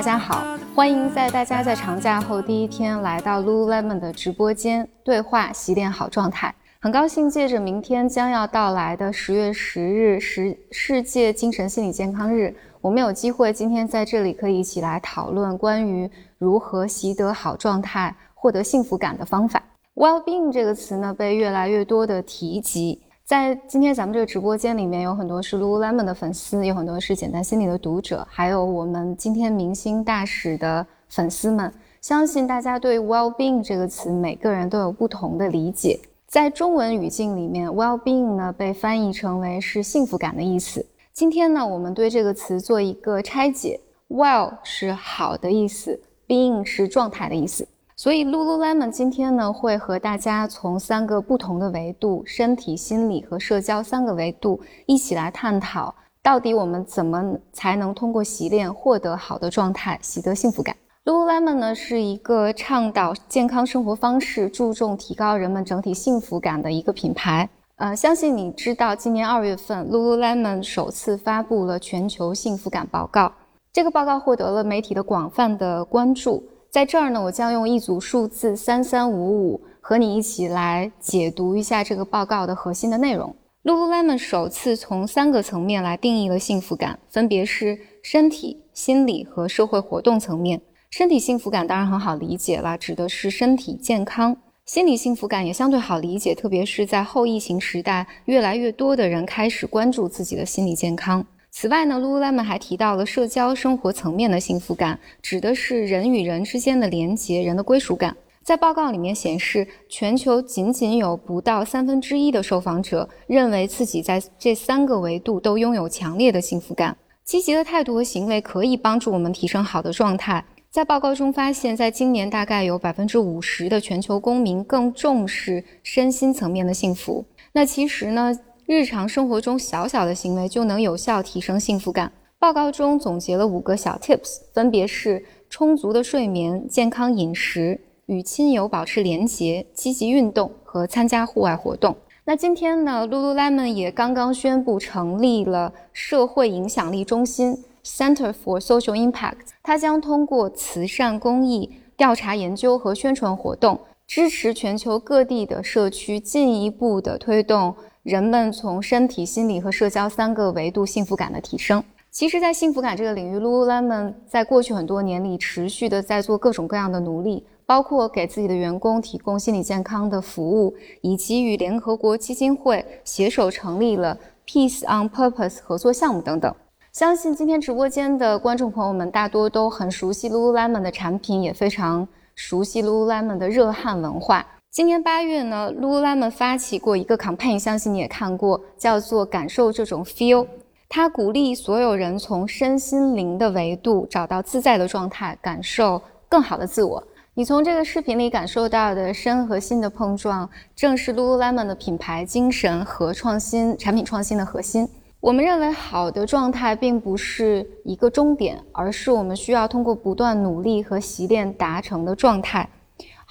[0.00, 6.54] 大家好，欢迎在大家在长假后第一天来到 Lululemon 的直播间对话，洗练好状态。
[6.80, 19.62] 很高兴借着明天将要到来的十月十日世世界精神心理健康日，我们有机会今天在这里可以一起来讨论关于如何习得好状态、获得幸福感的方法。
[19.96, 23.02] Well-being 这个词呢，被越来越多的提及。
[23.30, 31.72] 在今天咱们这个直播间里面，有很多是 Lululemon 的粉丝，有很多是简单心理的读者，还有我们今天明星大使的粉丝们。
[32.00, 36.00] 相信大家对 well-being 这个词，每个人都有不同的理解。
[36.26, 40.84] 在中文语境里面，well-being 呢被翻译成为是幸福感的意思。
[41.12, 43.78] 今天呢，我们对这个词做一个拆解
[44.08, 47.68] ，well 是好的意思，being 是状态的意思。
[48.02, 60.74] 所以 Lululemon 今天呢，会和大家从三个不同的维度——身体、心理和社交三个维度，一起来探讨，到底我们怎么才能通过习练获得好的状态，习得幸福感。
[61.04, 67.46] Lululemon 呢是一个倡导健康生活方式、注重提高人们整体幸福感的一个品牌。
[67.76, 73.30] 呃，相信你知道，今年二月份，Lululemon 首次发布了全球幸福感报告。
[73.70, 76.42] 这个报告获得了媒体的广泛的关注。
[76.70, 83.34] 在这儿呢，我将用一组数字三三五五和你一起来解读一下这个报告的核心的内容。
[83.64, 90.62] Lululemon 首次从三个层面来定义了幸福感，分别是身体、心理和社会活动层面。
[90.90, 101.26] 身体幸福感当然很好理解了，指的是身体健康；心理幸福感也相对好理解，特别是在后疫情时代，越来越多的人开始关注自己的心理健康。
[101.50, 108.16] 此外呢，Lululemon 还提到了社交生活层面的幸福感，指的是人与人之间的连结、人的归属感。
[108.42, 116.96] 在报告里面显示，全球仅仅有不到三分之一的受访者认为自己在这三个维度都拥有强烈的幸福感。
[117.24, 120.44] 积极的态度和行为可以帮助我们提升好的状态。
[120.70, 127.24] 在报告中发现，在今年大概有百分之五十的全球公民更重视身心层面的幸福。
[127.52, 128.36] 那其实呢，
[128.72, 132.12] 日常生活中小小的行为就能有效提升幸福感。
[132.38, 141.96] 报告中总结了五个小 tips，分别是充足的睡眠、健康饮食、与亲友保持连结、积极运动和参加户外活动。
[142.24, 147.64] 那今天呢，Lululemon 也刚刚宣布成立了社会影响力中心。
[147.84, 161.84] Center for Social Impact，它将通过慈善公益、调查研究和宣传活动，支持全球各地的社区进一步的推动人们从身体、心理和社交三个维度幸福感的提升。
[162.10, 176.52] 其实，在幸福感这个领域，Lululemon 在过去很多年里持续的在做各种各样的努力，包括给自己的员工提供心理健康的服务，以及与联合国基金会携手成立了 Peace on Purpose 合作项目等等。
[176.92, 184.44] 相信今天直播间的观众朋友们大多都很熟悉 Lululemon 的产品，也非常熟悉 Lululemon 的热汗文化。
[184.72, 190.46] 今年八月呢，Lululemon 发起过一个 campaign，相信你也看过，叫做“感受这种 feel”。
[190.88, 197.02] 它鼓励所有人从身心灵的维度找到自在的状态，感受更好的自我。
[197.34, 204.88] 你从这个视频里感受到的身和心的碰撞，正是 Lululemon 的品牌精神和创新产品创新的核心。
[205.18, 212.68] 我们认为好的状态并不是一个终点，而是我们需要通过不断努力和习练达成的状态。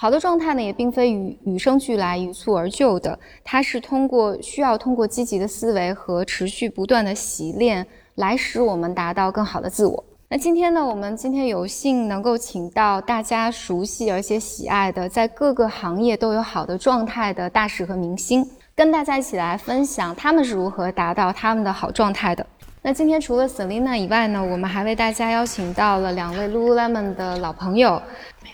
[0.02, 7.86] 好的状态呢，也并非与与生俱来、一蹴而就的，它是通过需要通过积极的思维和持续不断的习练，
[8.16, 10.02] 来使我们达到更好的自我。
[10.30, 18.50] 那今天呢，我们今天有幸能够请到大家熟悉而且喜爱的，在各个行业都有好的状态的大使和明星。
[18.74, 22.48] 跟大家一起来分享他们是如何达到他们的好状态的。
[22.82, 28.02] 那今天除了 Selina 以外呢，我们还为大家邀请到了两位 Lululemon 的老朋友，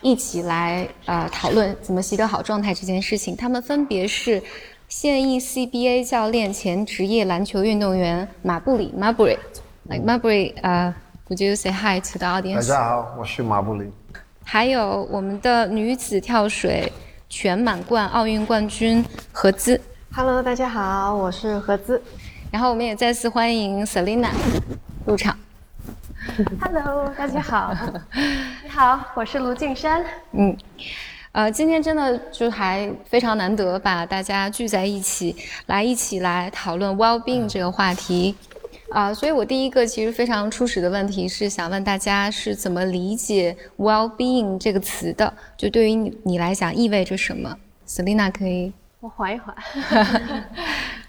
[0.06, 3.36] 一起来呃讨论怎么习得好状态这件事情。
[3.36, 4.40] 他们分别是
[4.88, 9.36] 现役 CBA 教练、前职业篮球运动员马布里 Marbury。
[9.90, 10.94] Like Marbury，呃
[11.28, 12.54] ，Would you say hi to the audience？
[12.54, 13.92] 大家好，我是马布里。
[14.44, 16.92] 还有我们的女子跳水
[17.28, 19.82] 全满贯奥运冠军何姿。
[20.14, 22.00] Hello，大家好，我是何姿。
[22.52, 24.30] 然后我们也再次欢迎 Selina
[25.04, 25.36] 入场。
[26.60, 27.74] Hello，大家好。
[28.64, 30.04] 你好，我是卢静山。
[30.34, 30.58] 嗯，
[31.32, 35.34] 呃，今天真的就还非常难得把大家聚在一起，
[35.68, 38.36] 来一起来讨论 well-being 这个话题。
[38.90, 45.34] 啊，所以我第一个其实非常初始的问题是想问大家是怎么理解 well-being 这个词的？
[45.56, 47.58] 就对于你你来讲意味着什么
[47.88, 48.74] ？Selina 可以。
[49.00, 49.56] 我缓一缓，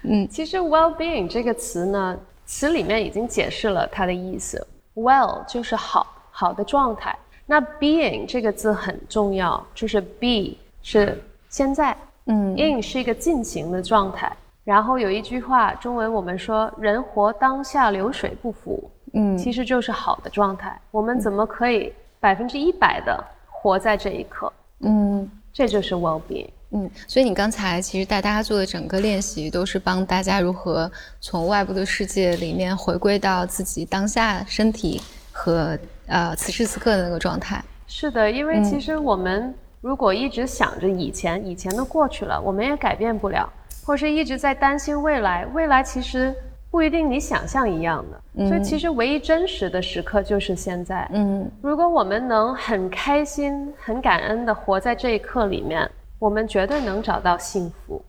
[0.03, 4.65] 嗯，其实 well-being 这个词呢，词里面已经解释了它的意思。
[4.97, 7.17] Well 就是好，好的状态。
[7.45, 11.17] 那 being 这个字很重要，就是 be 是
[11.47, 11.95] 现在，
[12.25, 14.35] 嗯，in 是一个进行的状态。
[14.65, 20.77] 然后有一句话，中文我们说人活当下，流水不腐，嗯，其实就是好的状态。
[20.91, 24.51] 我们怎么可以百分之一百的活在这一刻？
[24.79, 26.49] 嗯，这就是 well-being。
[26.71, 30.91] 嗯，所以你刚才其实带大家做的整个练习，都是帮大家如何
[31.21, 35.01] 从外部的世界里面回归到自己当下身体
[35.31, 37.63] 和呃此时此刻的那个状态。
[37.87, 43.49] 是的，因为其实我们如果一直想着以前，以前都过去了，我们也改变不了，
[43.85, 46.35] 或是一直在担心未来，未来其实
[46.69, 48.47] 不一定你想象一样的。
[48.49, 51.09] 所以其实唯一真实的时刻就是现在。
[51.13, 55.89] 嗯如果我们能很开心、很感恩的活在这一刻里面，
[56.19, 58.03] 我们绝对能找到幸福。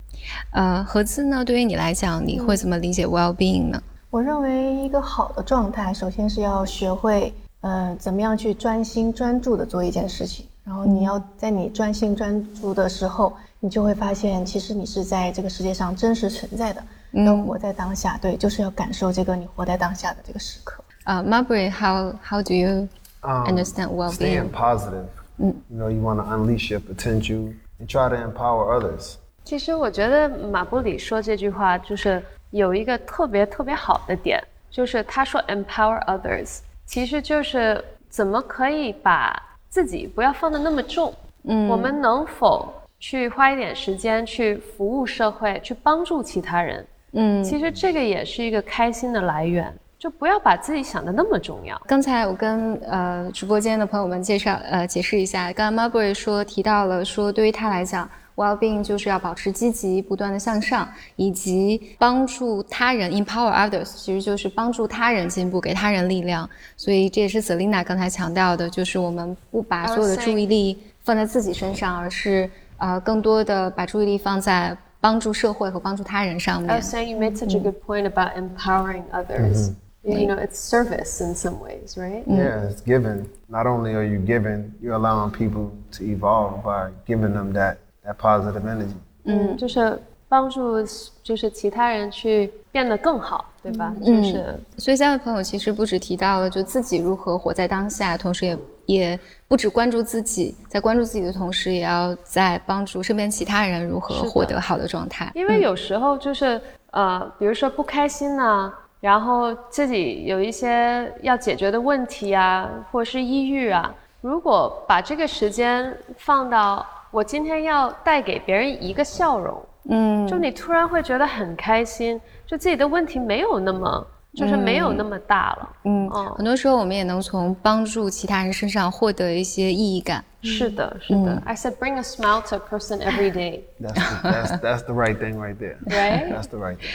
[0.52, 1.44] 呃，何姿呢？
[1.44, 3.82] 对于你来讲，你会怎么理解 well being 呢？
[4.10, 10.46] 我认为一个好的状态，首先是要学会，呃，怎么样去专心专注的做一件事情。
[10.64, 16.82] 然后你要在你专心专注的时候，你就会发现，其实你是在这个世界上真实存在的，
[17.12, 18.18] 要活在当下。
[18.20, 20.82] 对，就是要感受这个你活在当下的这个时刻。
[21.04, 22.88] 呃、m a r b u r y how how do you
[23.20, 25.06] Um, understand well being？staying positive.
[25.38, 29.14] You know, you want to unleash your potential and try to empower others.
[29.44, 39.34] 其实我觉得马布里说这句话就是有一个特别特别好的点，就是他说 empower others，其实就是怎么可以把
[39.68, 41.14] 自己不要放的那么重。
[41.44, 46.86] 嗯，我们能否去花一点时间去服务社会，去帮助其他人？
[47.12, 51.80] 嗯，其实这个也是一个开心的来源，就不要把自己想的那么重要。
[51.86, 66.48] 刚才我跟呃直播间的朋友们介绍呃解释一下，刚刚 Marbury 说提到了说，对于他来讲，well-being 就是要保持积极、不断的向上，以及帮助他人 empower others，其实就是帮助他人进步，给他人力量。
[66.76, 76.94] 所以这也是 Selina 刚才强调的，就是我们不把所有的注意力放在自己身上，而是呃更多的把注意力放在帮助社会和帮助他人上 I 面 was。
[76.94, 79.72] saying you made such a good point about empowering others.
[80.04, 82.22] You know, it's service in some ways, right?
[82.26, 83.26] Yeah, it's giving.
[83.48, 88.16] Not only are you giving, you're allowing people to evolve by giving them that, that
[88.16, 88.94] positive energy.
[89.24, 90.82] 嗯，就是帮助，
[91.22, 93.92] 就是其他人去变得更好，对吧？
[94.02, 105.30] 就是所以三位朋友其实不止提到了就自己如何活在当下，同时也也不只关注自己，在关注自己的同时，也要在帮助身边其他人如何获得好的状态。
[105.34, 106.58] 因为有时候就是
[106.92, 125.68] 呃，比如说不开心呐、然后自己有一些要解决的问题啊，或者是抑郁啊，如果把这个时间放到我今天要带给别人一个笑容，嗯，就你突然会觉得很开心，就自己的问题没有那么，就是没有那么大了。
[125.84, 130.24] 嗯，嗯很多时候我们也能从帮助其他人身上获得一些意义感。
[130.42, 131.40] 是的，是的。
[131.46, 135.16] I said bring a smile to a person every day, That's the, that's, that's the right
[135.18, 135.78] thing right there.
[135.86, 136.30] right?
[136.30, 136.90] That's the right thing.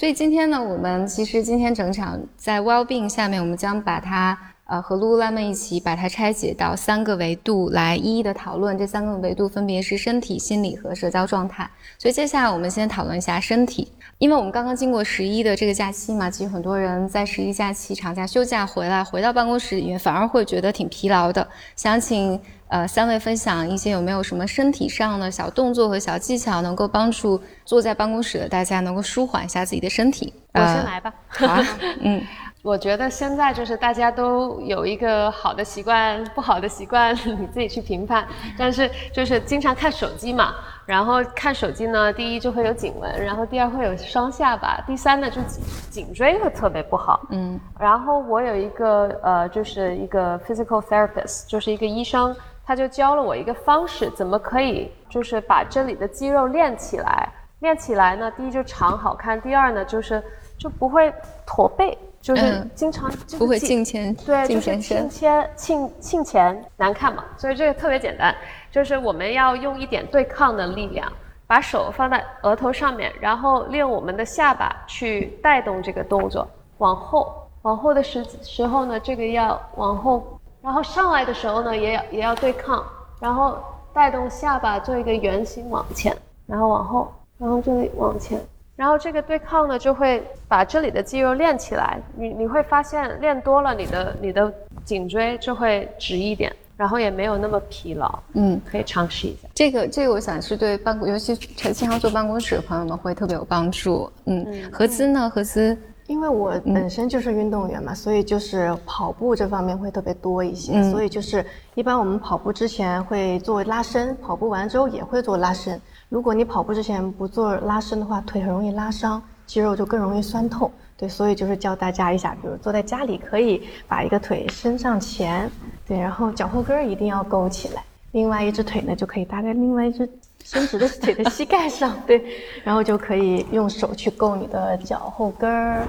[0.00, 4.34] 所以今天呢，我们其实今天整场在 well-being 下面，我们将把它
[4.70, 8.78] 呃和 Lululemon 一起把它拆解到三个维度来一一的讨论。
[8.78, 11.68] 这三个维度分别是身体、心理和社交状态。
[11.98, 21.46] 所以接下来我们先讨论一下身体，因为我们刚刚经过十一的这个假期嘛，其实很多人在十一假期长假休假回来，回到办公室里面反而会觉得挺疲劳的。
[21.74, 30.32] 想请呃三位分享一些有没有什么身体上的小动作和小技巧，能够帮助坐在办公室的大家能够舒缓一下自己的身体。
[30.54, 31.12] 我先呃来吧。
[31.28, 31.66] 好啊，
[32.00, 32.22] 嗯
[32.62, 38.26] 我觉得现在就是大家都有一个好的习惯，不好的习惯你自己去评判。
[38.58, 40.54] 但是就是经常看手机嘛，
[40.84, 47.22] 然后看手机呢，第一就会有颈纹，然后第二会有双下巴，第三呢就颈颈椎会特别不好。
[47.30, 57.26] 嗯然后我有一个呃，就是一个 physical therapist，就是一个医生，他就教了我一个方式，怎么可以就是把这里的肌肉练起来。
[57.60, 60.22] 练起来呢，第一就长好看，第二呢就是
[60.58, 61.12] 就不会
[61.46, 68.34] 驼背，就是嗯经常就是不会颈颈前对，颈就是前伸倾前倾倾前难看嘛，所以这个特别简单，
[68.70, 71.10] 就是我们要用一点对抗的力量，
[71.46, 76.46] 把手放在额头上面，然后利用我们的下巴去带动这个动作，
[76.78, 82.84] 往后，往后的时时候呢，这个要往后，然后上来的时候呢，也要也要对抗，
[83.18, 83.58] 然后
[83.94, 86.14] 带动下巴做一个圆形往前，
[86.46, 88.38] 然后往后，然后这里往前。
[88.80, 92.00] 然后这个对抗呢，就会把这里的肌肉练起来。
[92.16, 94.50] 你你会发现练多了，你的你的
[94.86, 98.18] 颈椎就会直一点，然后也没有那么疲劳。
[98.32, 99.46] 嗯，可以尝试一下。
[99.54, 104.10] 这个这个我想是对办公，尤其是经常坐办公室的朋友们会特别有帮助。
[104.24, 105.28] 嗯，何姿呢？
[105.28, 105.76] 何姿，
[106.06, 110.72] 因为我本身就是运动员嘛，所以就是跑步这方面会特别多一些。
[110.76, 115.78] 嗯所以就是一般我们跑步之前会做拉伸，跑步完之后也会做拉伸。
[116.10, 120.68] 如果你跑步之前不做拉伸的话，腿很容易拉伤，肌肉就更容易酸痛。
[120.96, 125.48] 对，所以就是教大家一下，比如坐在家里可以把一个腿伸上前，
[125.86, 130.06] 对，然后脚后跟儿一定要勾起来，另外一只腿呢就可以搭在另外一只
[130.44, 132.22] 伸直的腿的膝盖上，对，
[132.64, 135.86] 然后就可以用手去够你的脚后跟儿，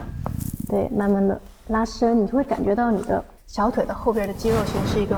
[0.70, 5.18] 对，慢慢的拉伸，你就会感觉到你的小腿的后边的肌肉其实是一个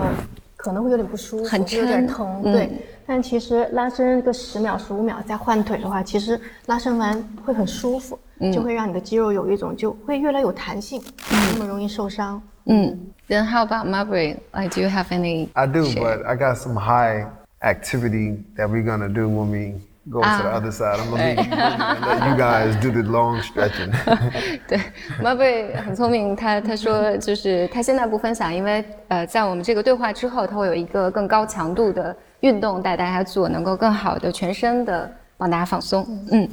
[0.64, 2.70] 可能会有点不舒服，很疼，嗯对。
[3.06, 8.18] 但其实拉伸个十秒、十五秒再换腿的话，其实拉伸完会很舒服，
[8.54, 12.42] 就会让你的肌肉有一种就会越来有弹性，不那么容易受伤。
[12.66, 12.98] 嗯
[13.28, 14.38] ，Then how about Marbury?
[14.54, 15.50] Like, do you have any?
[15.52, 16.02] I do, share?
[16.02, 17.28] but I got some high
[17.62, 19.74] activity that we're gonna do when we
[20.10, 21.00] go to the other side.
[21.00, 23.92] I'm gonna leave you and let you guys do the long stretching.
[24.68, 24.80] 对
[25.22, 36.06] ，Marbury 很聪明，他他说就是他现在不分享，因为呃，在我们这个对话之后，他会有一个更高强度的运动带大家做，能够更好的全身的帮大家放松。
[36.32, 36.48] 嗯，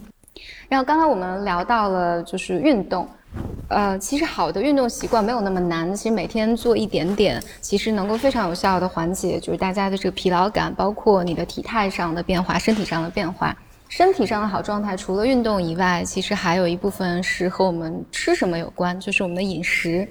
[0.68, 3.08] 然后刚才我们聊到了就是运动。
[3.68, 13.56] 呃，其实好的运动习惯没有那么难，其实每天做一点点，其实能够非常有效的缓解就是大家的这个疲劳感，包括你的体态上的变化、身体上的变化。
[13.88, 20.08] 身体上的好状态，除了运动以外，其实还有一部分是和我们吃什么有关，就是我们的饮食。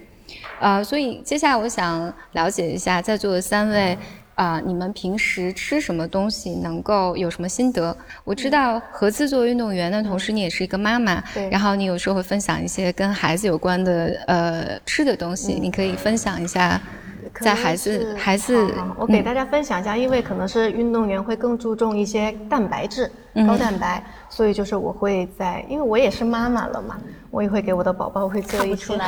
[0.60, 3.98] 呃，所以接下来我想了解一下在座的三位。
[4.40, 7.94] 啊、你们平时吃什么东西能够有什么心得？
[8.24, 11.50] 我知道何自作为运动员呢，同时你也是一个妈妈，对。
[11.50, 16.80] 然后你有时候会分享一些跟孩子有关的呃吃的东西，你可以分享一下，
[17.42, 19.24] 在孩子孩子好好我给嗯。
[19.26, 23.46] 大家分享一下，因为可能是运动员会更注重一些蛋白质、嗯。
[23.46, 26.98] 高蛋白，所以就是我会在，因为我也是妈妈了嘛，
[27.32, 28.94] 我也会给我的宝宝会做一些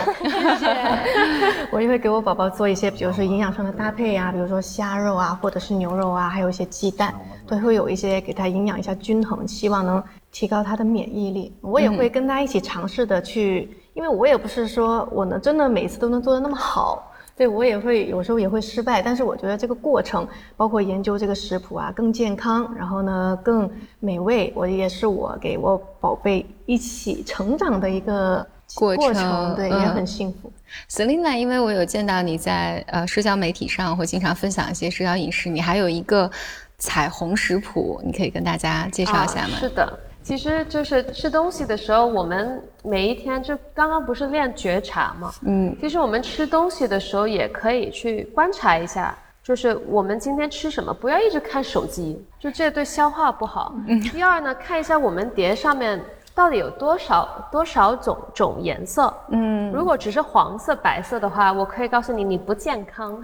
[1.71, 7.13] 我也会给我宝宝做一些，比如说营养上的搭配呀、比如说虾肉啊，或者是牛肉啊，还有一些鸡蛋，
[7.47, 11.55] 都会有一些给他营养一下均衡，希望能提高他的免疫力。
[11.61, 17.10] 我也会跟他一起尝试的去，因为我也不是说我能真的每次都能做的那么好。
[17.41, 23.67] 对我也会有时候也会失败，但是我觉得这个过程，包括研究这个食谱啊，更健康，然后呢更
[23.99, 30.53] 美味，我也是我给我宝贝一起成长的一个过程程，对，嗯也很幸福。
[30.87, 36.29] Selina，因为我有见到你在呃社交媒体上会经常分享一些社交饮食，你还有一个
[36.77, 39.55] 彩虹食谱，你可以跟大家介绍一下吗？
[39.55, 39.99] 啊是的，
[40.31, 49.13] 其实就是吃东西的时候，我们每一天就刚刚不是练觉察嘛，嗯，其实我们吃东西的时候也可以去观察一下，
[49.43, 53.73] 就是我们今天吃什么，不要一直看手机，就这对消化不好。
[53.89, 56.01] 嗯第二呢，看一下我们碟上面
[56.33, 59.13] 到底有多少多少种种颜色。
[59.31, 63.21] 嗯，如果只是黄色、白色的话，我可以告诉你你不健康。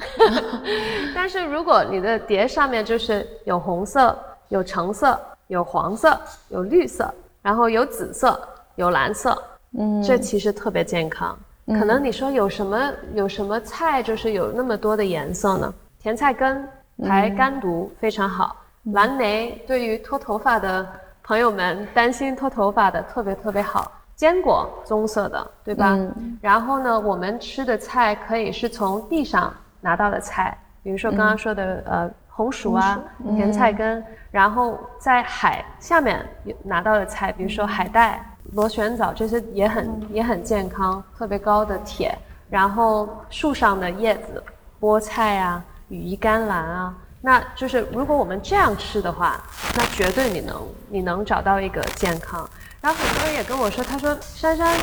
[1.16, 4.14] 但是如果你的碟上面就是有红色、
[4.50, 5.18] 有橙色、
[5.48, 6.20] 有黄色、
[6.50, 8.40] 有绿色，然后有紫色、
[8.76, 9.42] 有蓝色，
[9.78, 11.38] 嗯这其实特别健康。
[11.68, 15.74] 可能你说有什么有什么菜就是有那么多的颜色呢？
[16.00, 16.68] 甜菜根
[17.04, 18.56] 排肝毒非常好，
[18.94, 20.88] 蓝莓对于脱头发的
[21.24, 23.92] 朋友们担心脱头发的特别特别好。
[24.16, 25.92] 坚果棕色的，对吧？
[25.94, 33.02] 嗯然后呢，我们吃的菜可以是从地上拿到的菜，比如说刚刚说的、呃红薯啊、
[33.36, 38.24] 甜菜根，然后在海下面有拿到的菜，比如说海带、
[38.54, 42.16] 螺旋藻，这些也很、也很健康，特别高的铁。
[42.48, 44.44] 然后树上的叶子，
[44.80, 49.42] 菠菜啊、羽衣甘蓝啊，那就是如果我们这样吃的话，
[49.76, 50.56] 那绝对你能
[50.90, 52.48] 你能找到一个健康。
[52.80, 54.78] 然后很多人也跟我说，他说珊珊，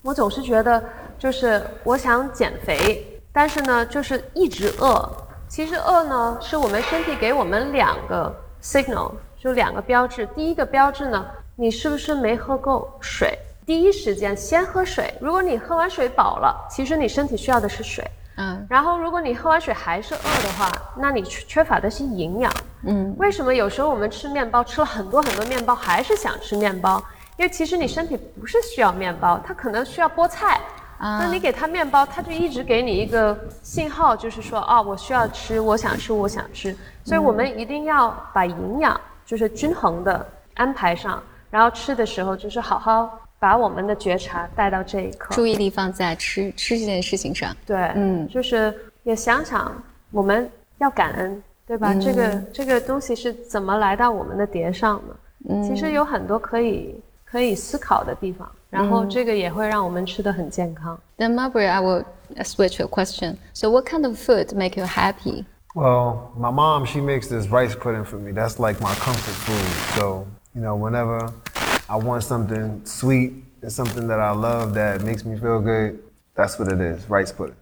[0.00, 0.82] 我总是觉得
[1.18, 5.25] 就是我想减肥，但是呢，就是一直饿。
[5.48, 10.26] 其实饿呢，是我们身体给我们两个 signal，就两个标志。
[10.34, 11.24] 第一个标志呢，
[11.54, 13.38] 你是不是没喝够水？
[13.64, 15.12] 第一时间先喝水。
[15.20, 18.04] 如果你喝完水饱了，其实你身体需要的是水。
[18.38, 22.52] 嗯然后，如果你喝完水还是饿的话，那你缺缺乏的是营养。
[22.82, 27.02] 嗯为什么有时候我们吃面包，吃了很多很多面包，还是想吃面包？
[27.38, 30.60] 因为其实你身体不是需要面包，它可能需要菠菜。
[30.98, 36.76] 啊那你给他面包，他就一直给你一个信号，就是说啊，我需要吃，我想吃，我想吃。
[37.04, 45.34] 所以我们一定要把营养就是均衡的安排上，然后吃的时候就是好好把我们的觉察带到这一刻。
[45.34, 47.54] 注意力放在吃吃这件事情上。
[47.66, 49.70] 对，嗯就是也想想
[50.10, 51.94] 我们要感恩，对吧？
[51.94, 55.14] 这个这个东西是怎么来到我们的碟上的？
[55.62, 60.97] 其实有很多可以可以思考的地方，然后这个也会让我们吃的很健康。
[61.17, 62.05] Then Marbury, I will
[62.43, 63.37] switch a question.
[63.53, 65.45] So, what kind of food make you happy?
[65.73, 68.31] Well, my mom, she makes this rice pudding for me.
[68.31, 69.99] That's like my comfort food.
[69.99, 71.31] So, you know, whenever
[71.87, 75.99] I want something sweet and something that I love that makes me feel good,
[76.36, 77.54] That's what it is, rice pudding.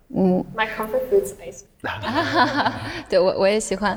[0.52, 1.62] My comfort food is ice.
[3.08, 3.96] 对我我也喜欢，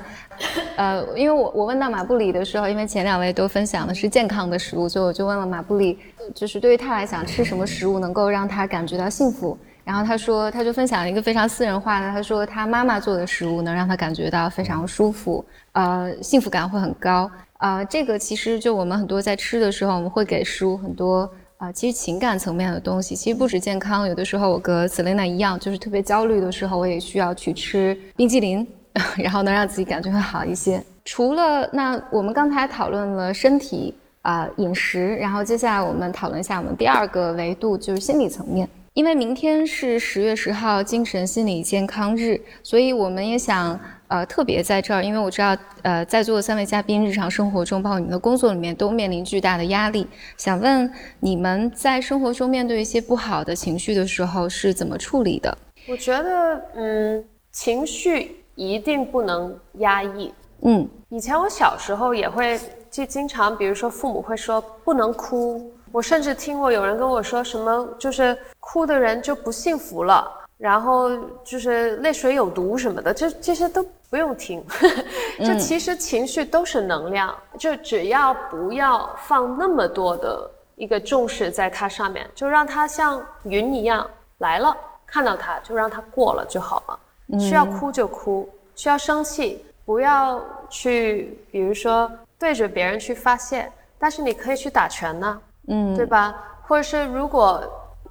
[0.76, 5.98] 呃，因为我我问到马布里的时候，因为前两位都分享的是健康的食物，所以我就问了马布里，
[6.36, 9.58] 就是对于他来讲，吃什么食物能够让他感觉到幸福？
[9.84, 17.32] 然后他说，他就分享了一个非常私人化的，他说他妈妈做的食物能让他感觉到非常舒服，呃，幸福感会很高。
[17.58, 21.28] 呃，这个其实就我们很多在吃的时候，我们会给食物很多。
[21.58, 24.08] 啊，其实情感层面的东西，其实不止健康。
[24.08, 28.66] 有的时候我跟 Selina 一样，就是特别焦虑的时候，我也需要去吃冰激凌，
[29.18, 30.80] 然后能让自己感觉会好一些。
[31.04, 33.92] 除了那，我们刚才讨论了身体
[34.22, 38.70] 啊饮食，然后接下来我们讨论一下我们第二个维度，就是心理层面。
[38.94, 55.58] 因为明天是十月十号精神心理健康日，所以我们也想呃特别在这儿，因为我知道呃在座的三位嘉宾日常生活中，包括你们的工作里面都面临巨大的压力，想问你们在生活中面对一些不好的情绪的时候是怎么处理的？
[55.88, 60.34] 我觉得，嗯，情绪一定不能压抑。
[60.62, 71.10] 嗯以前我小时候也会，就经常，比如说父母会说不能哭，我甚至听过有人跟我说什么，就是哭的人就不幸福了，然后
[71.44, 74.64] 就是泪水有毒什么的，这这些都不用听。
[75.46, 87.40] 就其实情绪都是能量，就只要不要放那么多的一个重视在它上面，就让它像云一样来了，看到它就让它过了就好了。
[87.40, 96.36] 需要哭就哭，需要生气不要去，比如说对着别人去发泄，但是你可以去打拳呢，嗯，对吧？
[96.66, 97.62] 或者是如果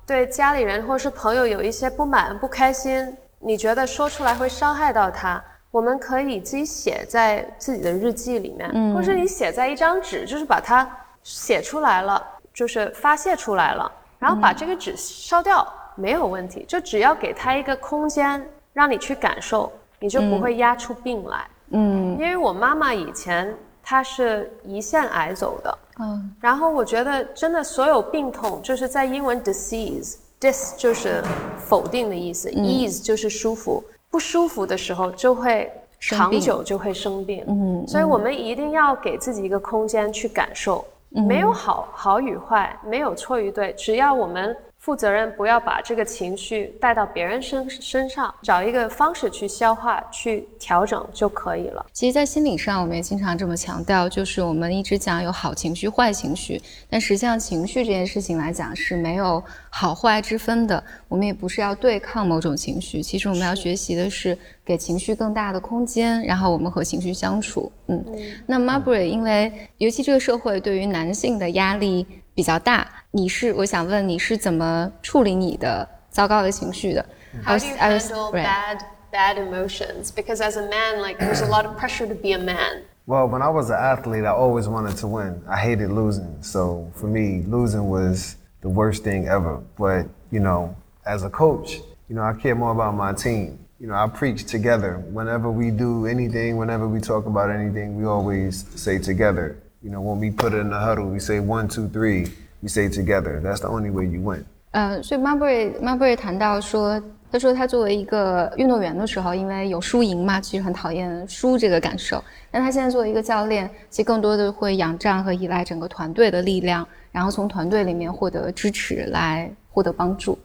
[0.06, 5.42] 对家里人或是朋友有一些不满、不开心，你觉得说出来会伤害到他，
[5.72, 10.88] 我们可以自己写在自己的日记里面，或是你写在一张纸，就是把它
[11.24, 13.90] 写出来了，就是发泄出来了，
[14.20, 21.48] 然后把这个纸烧掉，没有问题，就只要给他一个空间，让你去感受，你就不会压出病来。
[21.70, 22.12] 嗯。
[22.12, 23.52] 因为我妈妈以前
[23.88, 26.34] 她是胰腺癌走的，嗯。
[26.40, 31.22] 然后我觉得真的所有病痛，就是在英文 disease，dis 就是
[31.56, 33.80] 否定的意思、e a s e 就是舒服，
[34.10, 35.70] 不舒服的时候就会
[36.00, 37.44] 长久就会生病。
[37.46, 44.56] 嗯所以我们一定要给自己一个空间去感受，没有好好与坏，没有错与对，只要我们
[44.86, 51.84] 负责任，不要把这个情绪带到别人身身上，找一个方式去消化、去调整就可以了。
[51.92, 60.80] 其实，在心理上，我们也经常这么强调，就是我们一直讲有好情绪、坏情绪，但实际上情绪这件事情来讲是没有好坏之分的。
[61.08, 67.72] 我们也不是要对抗某种情绪，其实我们要学习的是给情绪更大的空间，然后我们和情绪相处。
[67.88, 68.04] 嗯，
[68.46, 77.05] 那 Marbury，因为尤其这个社会对于男性的压力比较大，你是我想问你是怎么处理你的糟糕的情绪的
[77.45, 78.43] How do you I was- handle right.
[78.45, 78.79] bad
[79.11, 80.11] bad emotions?
[80.13, 82.83] Because as a man, like there's a lot of pressure to be a man.
[83.05, 85.41] Well, when I was an athlete, I always wanted to win.
[85.49, 86.37] I hated losing.
[86.41, 89.59] So for me, losing was the worst thing ever.
[89.77, 93.57] But, you know, as a coach, you know, I care more about my team.
[93.79, 95.01] You know, I preach together.
[95.11, 99.55] Whenever we do anything, whenever we talk about anything, we always say together.
[99.81, 102.27] You know, when we put it in the huddle, we say one, two, three.
[102.61, 103.41] We say together.
[103.41, 104.45] That's the only way you win.
[104.71, 107.01] 呃，所以 Marbury Marbury 谈到说，
[107.31, 112.23] 他说他作为一个运动员的时候，因为有输赢嘛，其实很讨厌输这个感受。
[112.51, 120.37] 但他现在作为一个教练，其实更多的会仰仗和依赖整个团队的力量，然后从团队里面获得支持，来获得帮助。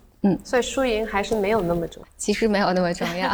[0.43, 2.09] 所以输赢还是没有那么重要。
[2.17, 3.33] 其实没有那么重要。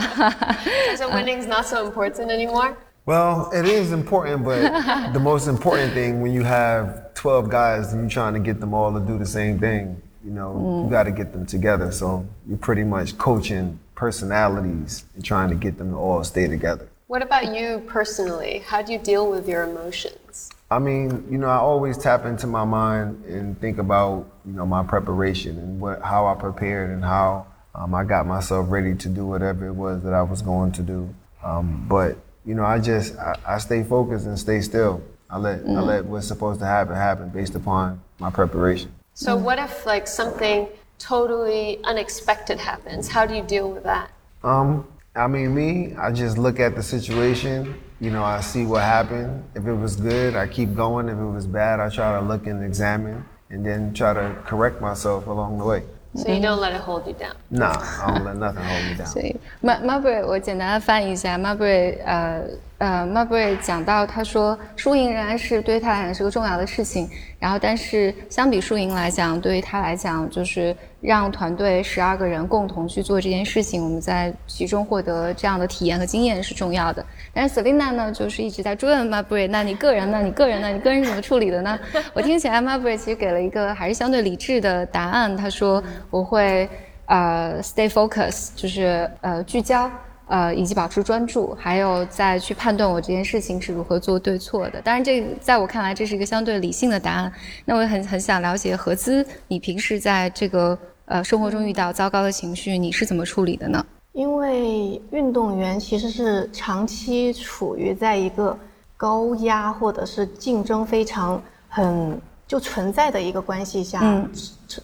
[0.96, 2.72] So winning's not so important anymore.
[3.07, 8.01] Well, it is important, but the most important thing when you have 12 guys and
[8.01, 11.03] you're trying to get them all to do the same thing, you know, you got
[11.03, 11.89] to get them together.
[11.93, 16.89] So you're pretty much coaching personalities and trying to get them to all stay together.
[17.07, 18.61] What about you personally?
[18.67, 20.49] How do you deal with your emotions?
[20.69, 24.65] I mean, you know, I always tap into my mind and think about, you know,
[24.65, 29.07] my preparation and what, how I prepared and how um, I got myself ready to
[29.07, 31.15] do whatever it was that I was going to do.
[31.41, 32.17] Um, but,
[32.47, 35.03] you know, I just, I, I stay focused and stay still.
[35.29, 38.89] I let, I let what's supposed to happen happen based upon my preparation.
[39.13, 43.09] So what if like something totally unexpected happens?
[43.09, 44.09] How do you deal with that?
[44.43, 47.75] Um, I mean, me, I just look at the situation.
[47.99, 49.43] You know, I see what happened.
[49.53, 51.09] If it was good, I keep going.
[51.09, 54.79] If it was bad, I try to look and examine and then try to correct
[54.79, 55.83] myself along the way.
[56.14, 57.34] So you don't let it hold you down.
[57.48, 59.06] Nah, I don't let nothing hold me down.
[59.06, 62.42] 所以 Mar Marbury，我简单的翻译一下，Marbury 呃
[62.79, 67.09] 呃 m a r b r y 讲到，他说输赢仍然是对他来讲是个重要的事情。
[67.39, 77.03] 然后，但是相比输赢来讲，对于他来讲，就是让团队十二个人共同去做这件事情，我们在其中获得这样的体验和经验是重要的。
[77.33, 80.21] 但是 Selina 呢，就是一直在追问 m a r b r y 那你个人呢？
[80.21, 80.71] 你个人呢？
[80.71, 81.79] 你个人是怎么处理的呢？
[82.13, 85.35] 我听起来 m a r b r y 其实给了一个还是相对理智的答案。
[85.35, 86.69] 他说我会
[87.05, 89.89] 呃 stay focus，就是呃聚焦。
[90.27, 94.81] 呃，以及保持专注，还有再去判断我这件事情是如何做对错的。
[94.81, 97.31] 当然，这在我看来，这是一个相对理性的答案。
[97.63, 103.85] 那我也很很想了解何姿，你平时在这个呃生活中遇到糟糕的情绪，你是怎么处理的呢？
[104.11, 108.57] 因为运动员其实是长期处于在一个
[108.97, 114.29] 高压或者是竞争非常很就存在的一个关系下，嗯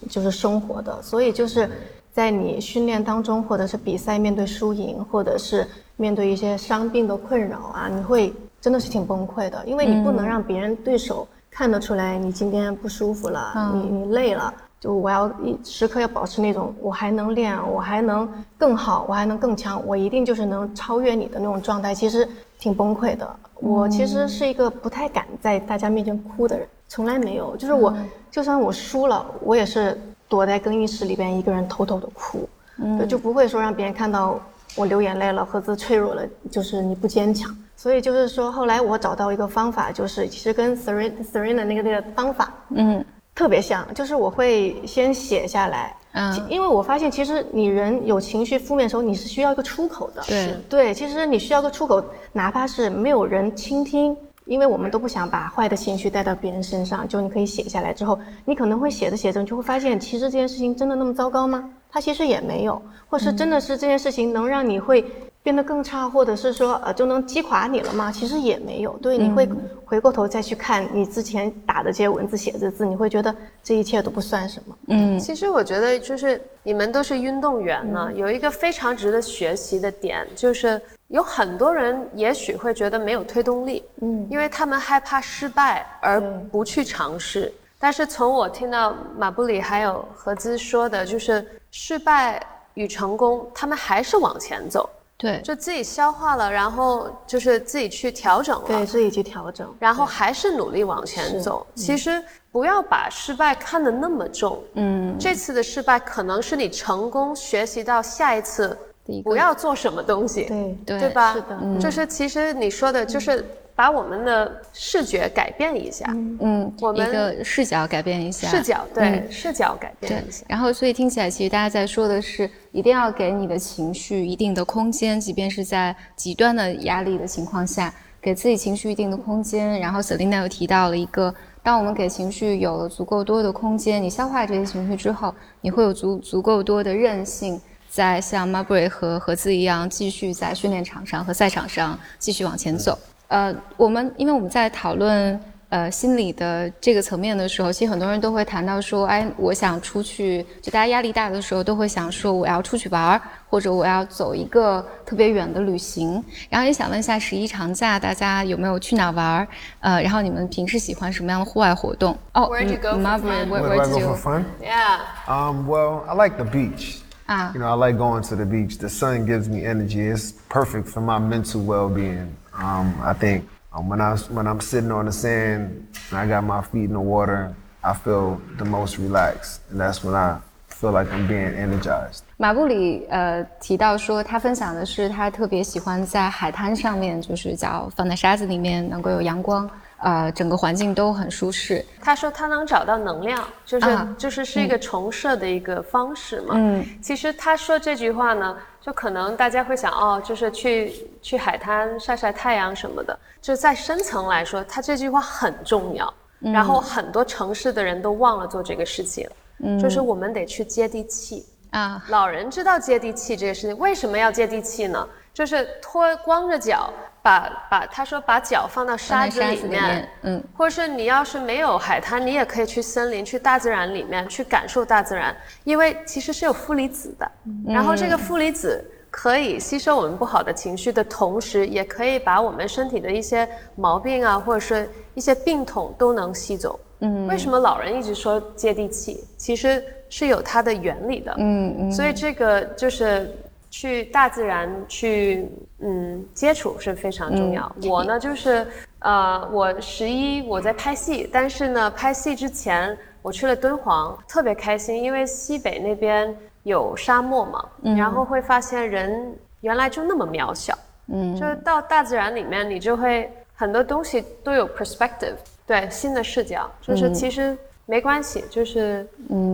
[0.08, 1.68] 就是生活的，所以就是。
[2.14, 22.28] 在你训练当中，或者是比赛面对输赢，或者是面对一些伤病的困扰啊，你会真的是挺崩溃的，因为你不能让别人对手看得出来你今天不舒服了，你你累了，就我要一时刻要保持那种我还能练，我还能更好，我还能更强，我一定就是能超越你的那种状态，其实
[22.60, 23.28] 挺崩溃的。
[23.56, 27.92] 我其实是一个不太敢在大家面前哭的人，从来没有，就是我
[28.30, 30.00] 就算我输了，我也是。
[30.28, 32.48] 躲在更衣室里边，一个人偷偷的哭，
[32.78, 34.40] 嗯，就不会说让别人看到
[34.76, 37.56] 我流眼泪了，何子脆弱了，就是你不坚强。
[37.76, 43.04] 所以就是说，后来我找到一个方法，就是其实跟 Serena Serena 那个那个方法，嗯，
[43.34, 50.54] 特别像，就是我会先写下来，嗯，因为我发现其实你人有情绪负面的时候，你是需要一个出口的，对。
[50.68, 52.02] 对，其实你需要个出口，
[52.32, 54.16] 哪怕是没有人倾听。
[54.46, 61.70] 因为我们都不想把坏的情绪带到别人身上，就你可以写下来之后，你可能会写着写着，你就会发现，其实这件事情真的那么糟糕吗？
[61.90, 65.04] 它其实也没有，或是真的是这件事情能让你会
[65.42, 68.12] 变得更差，或者是说呃就能击垮你了吗？
[68.12, 68.92] 其实也没有。
[68.98, 69.48] 对，你会
[69.84, 74.76] 回过头再去看你之前打的这些文字、写的字，你会觉得这一切都不算什么。
[74.88, 80.78] 嗯，其实我觉得就是你们都是运动员呢，有一个非常值得学习的点就是。
[81.14, 87.52] 有很多人也许会觉得没有推动力，嗯，因为他们害怕失败而不去尝试。
[87.78, 92.44] 但是从我听到马布里还有何兹说的，就是失败
[92.74, 101.64] 与成功，他们还是往前走，对，就自己消化了，然后就是自己去调整了，对自己去调整，然后还是努力往前走。
[101.76, 108.76] 其实不要把失败看得那么重，嗯，这次的失败可能是你成功学习到下一次。
[109.22, 111.32] 不要做什么东西，对对对吧？
[111.34, 113.44] 是的，嗯就是其实你说的，就是
[113.74, 120.44] 把我们的视觉改变一下，嗯，我们的视角改变一下，视角对视角改变一下。
[120.48, 127.92] 然后，所以听起来，其实大家在说的是，一定要给你的情绪一定的空间，即便是在极端的压力的情况下，
[128.22, 129.78] 给自己情绪一定的空间。
[129.80, 137.60] 然后，Selina 又提到了一个，当我们给情绪有了足够多的空间，你消化这些情绪之后，你会有足足够多的韧性。
[137.94, 142.98] 在像 Marbury 和何子一样，继续在训练场上和赛场上继续往前走。
[143.28, 156.20] 呃，我们因为我们在讨论呃心理的这个层面的时候，其实很多人都会谈到说，哎，我想出去，就大家压力大的时候都会想说，我要出去玩儿，或者我要走一个特别远的旅行。
[156.50, 159.46] 然后也想问一下，十一长假大家有没有去哪玩儿？
[159.78, 162.18] 呃，然后你们平时喜欢什么样的户外活动？
[162.32, 164.42] 哦 did you go for fun?
[164.60, 164.98] Yeah.
[165.28, 167.03] Um, well, I like the beach.
[167.27, 167.51] Ah.
[167.53, 168.79] You know, I like going to the beach.
[168.79, 170.01] The sun gives me energy.
[170.01, 172.35] It's perfect for my mental well-being.
[172.53, 176.43] Um, I think um, when I when I'm sitting on the sand and I got
[176.43, 177.53] my feet in the water,
[177.83, 182.23] I feel the most relaxed, and that's when I feel like I'm being energized.
[182.37, 189.69] 马布里呃提到说，他分享的是他特别喜欢在海滩上面，就是脚放在沙子里面，能够有阳光。
[190.04, 191.82] 呃，整个环境都很舒适。
[192.02, 193.86] 他说他能找到能量，就是
[194.18, 196.54] 就是是一个重设的一个方式嘛。
[196.58, 200.92] 嗯，其实他说这句话呢，就可能大家会想哦，就是去
[201.22, 203.18] 去海滩晒晒太阳什么的。
[203.40, 206.12] 就在深层来说，他这句话很重要。
[206.40, 209.32] 然后很多城市的人都忘了做这个事情了。
[209.60, 212.04] 嗯，就是我们得去接地气啊。
[212.08, 215.08] 老人知道接地气这个事情，为什么要接地气呢？
[215.32, 216.92] 就是脱光着脚。
[217.24, 227.26] 把把他说把脚放到沙子里面，嗯，或者是你要是没有海滩，你也可以去森林、去大自然里面去感受大自然，因为其实是有负离子的。
[227.66, 236.78] 然后这个负离子可以吸收我们不好的情绪的同时，也可以把我们身体的一些毛病啊，或者是一些病痛都能吸走。
[236.98, 239.24] 嗯，为什么老人一直说接地气？
[239.38, 241.34] 其实是有它的原理的。
[241.38, 243.34] 嗯嗯，所以这个就是。
[243.76, 245.50] 去大自然去
[245.80, 247.74] 嗯接触是非常重要。
[247.90, 248.64] 我呢就是
[249.00, 260.72] 呃，我十一我在拍戏，但是呢拍戏之前我去了敦煌，特别开心，因为西北那边有沙漠嘛，然后会发现人原来就那么渺小，
[261.08, 265.34] 嗯，就是到大自然里面，你就会很多东西都有 perspective，
[265.66, 269.04] 对新的视角，就是其实没关系，就是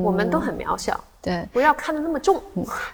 [0.04, 1.02] 我们都很渺小。
[1.22, 2.42] 对，不要看得那么重。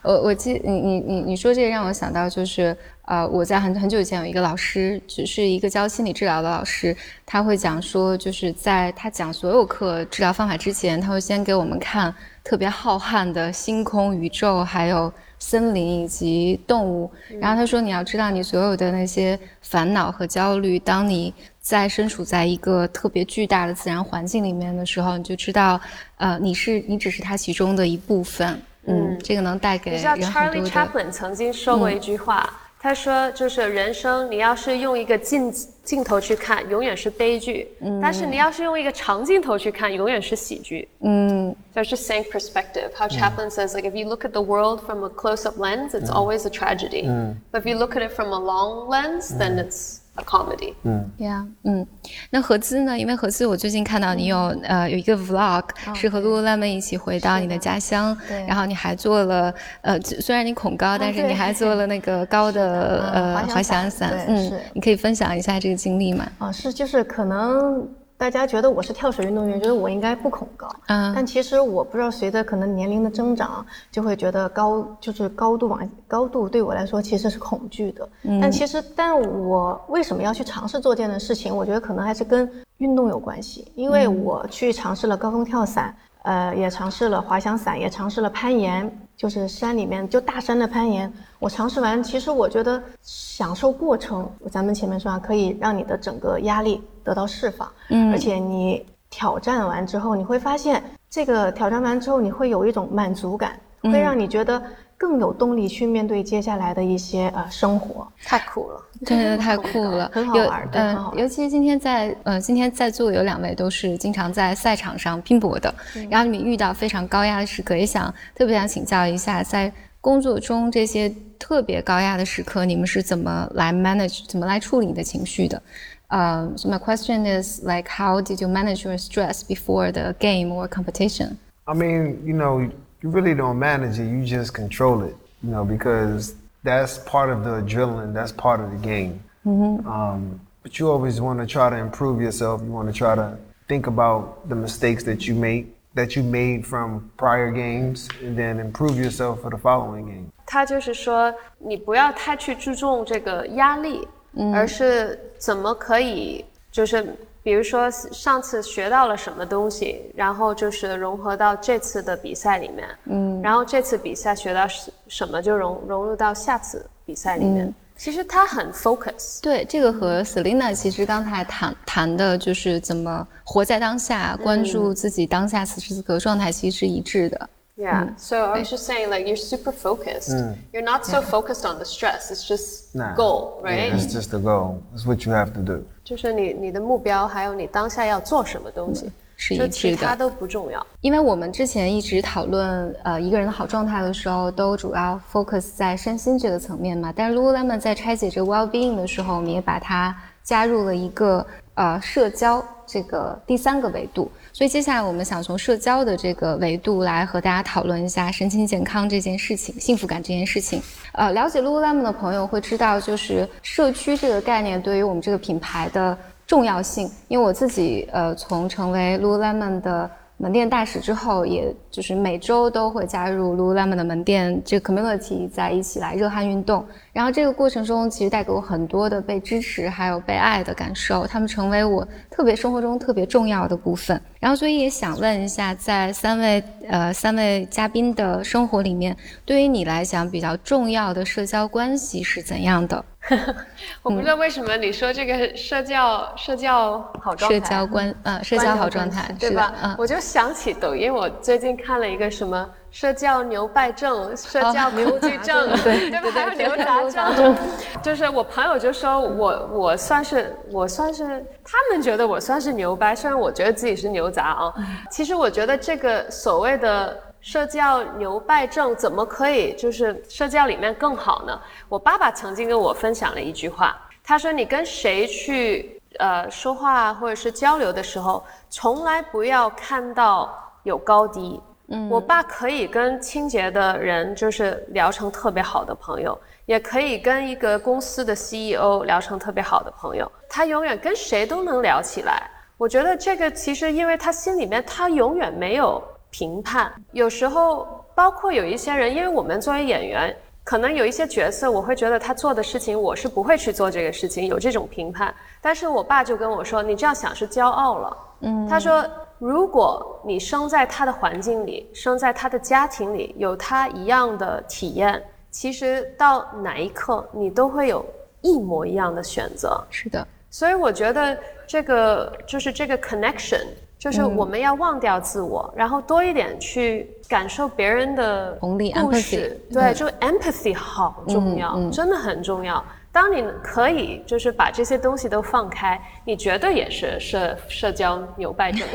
[0.02, 12.12] 我我记你你你你说这个让我想到就是呃我在很很久以前有一个老师，只是一个教心理治疗的老师，他会讲说就是在他讲所有课治疗方法之前，他会先给我们看
[12.42, 17.08] 特别浩瀚的星空、宇宙，还有森林以及动物。
[17.40, 21.32] 然后他说你要知道你所有的那些烦恼和焦虑，当你
[21.66, 25.80] 在身处在一个特别巨大的自然环境里面的时候，你就知道。
[26.16, 32.48] 呃，你是你只是它其中的一部分，嗯，这个能带给你知道 Charlie Chaplin 曾经说过一句话，
[32.78, 35.52] 他说就是人生你要是用一个镜
[35.82, 41.52] 镜头去看，永远是悲剧，嗯，但是你要是用一个长镜头去看，永远是喜剧，嗯。
[41.74, 42.92] It's just same perspective.
[42.96, 46.10] How Chaplin says like if you look at the world from a close-up lens, it's
[46.10, 47.06] always a tragedy.
[47.50, 50.74] But if you look at it from a long lens, then it's a comedy.
[50.82, 51.86] 嗯，Yeah，嗯，
[52.30, 52.98] 那合资呢？
[52.98, 55.64] 因为合资，我最近看到你有呃有一个 Vlog，
[55.94, 66.26] 是和 Lululemon 一起回到你的家乡，然后你还做了呃，虽然你恐高，但是你还做了那个高的呃滑翔伞，嗯，你可以分享一下这个经历吗？
[66.38, 67.88] 啊，是，就是可能。
[68.18, 70.66] 大家觉得我是跳水运动员，觉得我应该不恐高。
[70.86, 78.08] 嗯，但其实我不知道，随着可能年龄的增长，就会觉得高就是高度往高度对我来说其实是恐惧的。
[78.22, 81.54] 嗯，但其实，但我为什么要去尝试做这样的事情？
[81.54, 85.94] 我觉得可能还是跟运动有关系，因为我去尝试了高空跳伞，
[86.26, 91.10] 呃，也尝试了滑翔伞，也尝试了攀岩，就是山里面就大山的攀岩。
[91.38, 103.56] 我尝试完，其实我觉得享受过程，咱们前面说啊，可以让你的整个压力得到释放，嗯，而且你挑战完之后，你会发现这个挑战完之后，你会有一种满足感，
[103.90, 104.62] 会让你觉得
[104.96, 108.06] 更有动力去面对接下来的一些呃生活。
[108.24, 115.74] 太酷了，真的太酷了，很好玩，嗯，尤其今天在呃今天在座有两位都是经常在赛场上拼搏的，
[116.10, 119.72] 然后你们遇到非常高压的时刻，也想特别想请教一下在。
[119.98, 125.60] 工作中这些特别高压的时刻，你们是怎么来 manage，怎么来处理你的情绪的？
[126.06, 131.30] 呃、my question is like, how did you manage your stress before the game or competition?
[131.64, 132.70] I mean, you know,
[133.01, 135.15] you really don't manage it; you just control it.
[135.43, 138.13] You know, because that's part of the adrenaline.
[138.13, 139.23] That's part of the game.
[139.45, 139.87] Mm-hmm.
[139.87, 142.61] Um, but you always want to try to improve yourself.
[142.61, 143.37] You want to try to
[143.67, 148.59] think about the mistakes that you make that you made from prior games and then
[148.59, 150.31] improve yourself for the following game.
[150.45, 157.15] 他就是说，你不要太去注重这个压力，嗯、而是怎么可以，就是
[157.46, 164.66] 比如说上次学到了什么东西，然后就是融合到这次的比赛里面，嗯，然后这次比赛学到
[165.06, 167.64] 什么就融融入到下次比赛里面。
[167.64, 167.74] 嗯。
[167.96, 177.48] 其实他很 focus，对这个和 Selina 其实刚才谈谈的就是怎么活在当下，关注自己当下此时此刻状态，其实是一致的。
[177.78, 180.32] Yeah, so I was just saying, like you're super focused.
[180.72, 182.30] You're not so focused on the stress.
[182.30, 183.92] It's just goal, right?
[183.92, 184.82] It's just the goal.
[184.94, 185.84] It's what you have to do.
[186.02, 189.12] 就是你你的目标，还有你当下要做什么东西。
[189.38, 190.84] 是一致的，其他都不重要。
[191.02, 197.12] 因为我们之前一直讨论呃一个人的好状态的时候，都主要 focus 在身心这个层面嘛。
[197.14, 204.30] 但是 Lululemon 在拆解这个 well being 的时候，我们也把它加入了一个呃社交这个第三个维度。
[204.56, 210.80] 所以接下来我们想从社交的这个维度来和大家讨论一下身心健康这件事情、幸福感这件事情。
[211.12, 216.16] 呃，了解 Lululemon 的朋友会知道，就是社区这个概念对于我们这个品牌的。
[216.46, 220.08] 重要性，因为我自己呃，从成为 Lululemon 的
[220.38, 226.84] 门店大使之后，也就是每周都会加入 Lululemon 的门店这个 community 在一起来热汗运动。
[227.12, 234.20] 然后这个过程中，其实带给我很多的被支持还有被爱的感受，他们成为我特别生活中特别重要的部分。
[234.38, 239.16] 然后所以也想问一下，在三位呃三位嘉宾的生活里面，
[239.46, 243.02] 对于你来讲比较重要的社交关系是怎样的？
[244.02, 249.72] 我不知道为什么你说这个社交社交好状态，社交关呃社交好状态对吧？
[249.82, 256.30] 嗯，我就想起抖音，我最近看了一个什么社交牛掰症、社交恐惧症， 对对吧？
[256.32, 257.02] 还有牛杂
[257.34, 257.54] 症，
[258.02, 264.72] 就是我朋友就说我我算是我算是他们觉得我算是牛掰，虽然我觉得自己是牛杂啊。
[265.10, 267.18] 其实我觉得这个所谓的。
[267.46, 271.56] 社交牛掰症怎么可以就是社交里面更好呢？
[271.88, 292.50] 我爸爸曾经跟我分享了一句话，他说：“你跟谁去呃说话或者是交流的时候，从来不要看到有高低。”嗯，我爸可以跟清洁的人就是聊成特别好的朋友，也可以跟一个公司的 CEO 聊成特别好的朋友，他永远跟谁都能聊起来。
[292.76, 296.02] 我觉得这个其实因为他心里面他永远没有。
[296.36, 305.34] 评判有时候包括有一些人，因为我们作为演员，可能有一些角色，我会觉得他做的事情，我是不会去做这个事情，有这种评判。
[305.62, 309.02] 但是我爸就跟我说：“你这样想是骄傲了。”嗯，他说
[309.40, 318.04] ：“如果你生在他的环境里，生在他的家庭里，有他一样的体验，其实到哪一刻你都会有
[318.42, 323.64] 一模一样的选择。”是的，所以我觉得这个就是这个 connection。
[323.98, 329.58] 就是我们要忘掉自我，然后多一点去感受别人的故事。
[329.72, 332.84] 对，就 empathy 好重要，真的很重要。
[333.10, 338.86] 当你可以就是把这些东西都放开，你绝对也是社社交牛掰症。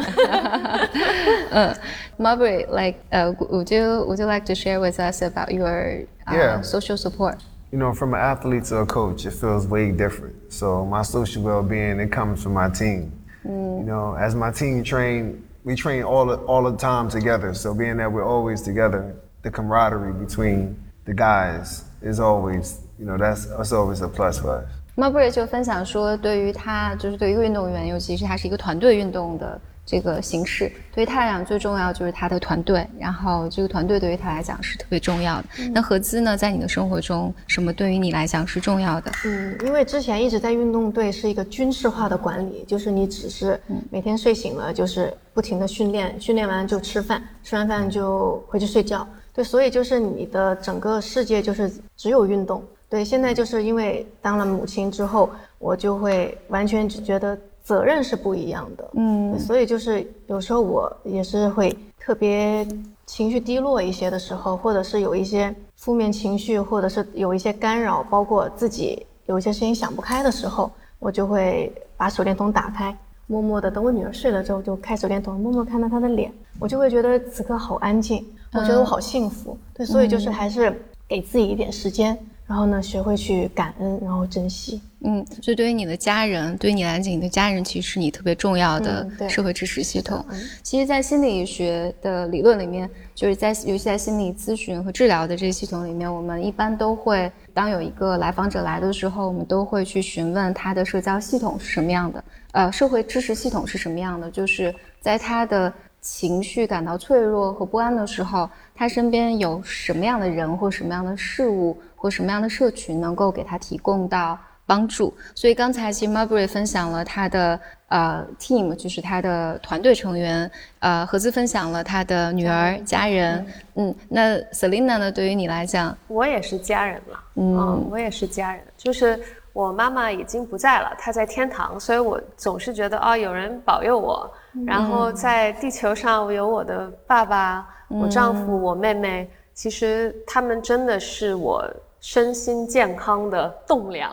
[1.49, 1.76] 嗯
[2.20, 7.38] ，Marbury，like，呃，would you would you like to share with us about your yeah social support?
[7.72, 10.36] You know, from an athlete to a coach, it feels way different.
[10.49, 13.12] So my social well-being, it comes from my team.
[13.45, 13.79] Mm.
[13.81, 17.55] You know, as my team train, we train all the, all the time together.
[17.55, 23.17] So being that we're always together, the camaraderie between the guys is always, you know,
[23.17, 24.69] that's, that's always a plus for us.
[24.97, 35.48] Marbury 就分享说，对于他就是对于一个运动员，尤其是他是一个团队运动的 这个形式对于他来讲最重要就是他的团队，然后这个团队对于他来讲是特别重要的。
[35.74, 39.12] 那合资呢，在你的生活中，什么对于你来讲是重要的？
[39.26, 43.60] 嗯，因为之前一直在运动队是一个军事化的管理，就是你只是
[43.90, 49.06] 每天睡醒了就是不停的训练，训练完就吃饭，吃完饭就回去睡觉。
[49.34, 52.64] 对，所以就是你的整个世界就是只有运动。
[52.88, 55.30] 对，现在就是因为当了母亲之后，
[55.60, 57.38] 我就会完全只觉得。
[57.72, 62.68] 责任是不一样的，嗯，所以就是有时候我也是会特别
[63.06, 70.70] 情绪低落一些的时候，或者是有一些负面情绪，或者是有一些干扰，包括自己有一些事情想不开的时候，
[71.00, 72.94] 我就会把手电筒打开，
[73.28, 82.18] 默默的等我女儿睡了之后，就开手电筒，默默看到她的脸，我就会觉得此刻好安静，我觉得我好幸福，对，所以就是还是给自己一点时间。
[82.52, 84.82] 然后呢，学会去感恩，然后珍惜。
[85.06, 90.24] 嗯，所以对于你的家人，对于你来讲，你的家人其实是你特别重要的社会支持系统。
[90.62, 102.22] 其实，在心理学的理论里面，就是在尤其在心理咨询和治疗的这个系统里面，我们一般都会当有一个来访者来的时候，我们都会去询问他的社交系统是什么样的，
[102.52, 105.74] 呃，社会支持系统是什么样的，就是在他的。
[106.04, 114.36] 情绪感到脆弱和不安的时候，他身边有什么样的人或什么样的事物或什么样的社群能够给他提供到
[114.66, 115.14] 帮助？
[115.36, 120.49] 所以刚才其实 Marbury 分享了他的呃 team，就是他的团队成员，
[120.80, 123.45] 呃，合资分享了他的女儿家人。
[123.76, 125.12] 嗯，那 Selina 呢？
[125.12, 127.24] 对于你来讲，我也是家人了。
[127.36, 129.20] 嗯，我也是家人，就是。
[129.54, 134.32] 我妈妈已经不在了，她在天堂，所以我总是觉得哦，有人保佑我。
[134.66, 141.70] 然后在地球上，我有我的爸爸、我丈夫、我妹妹，其实他们真的是我
[142.02, 144.12] 身心健康的栋梁。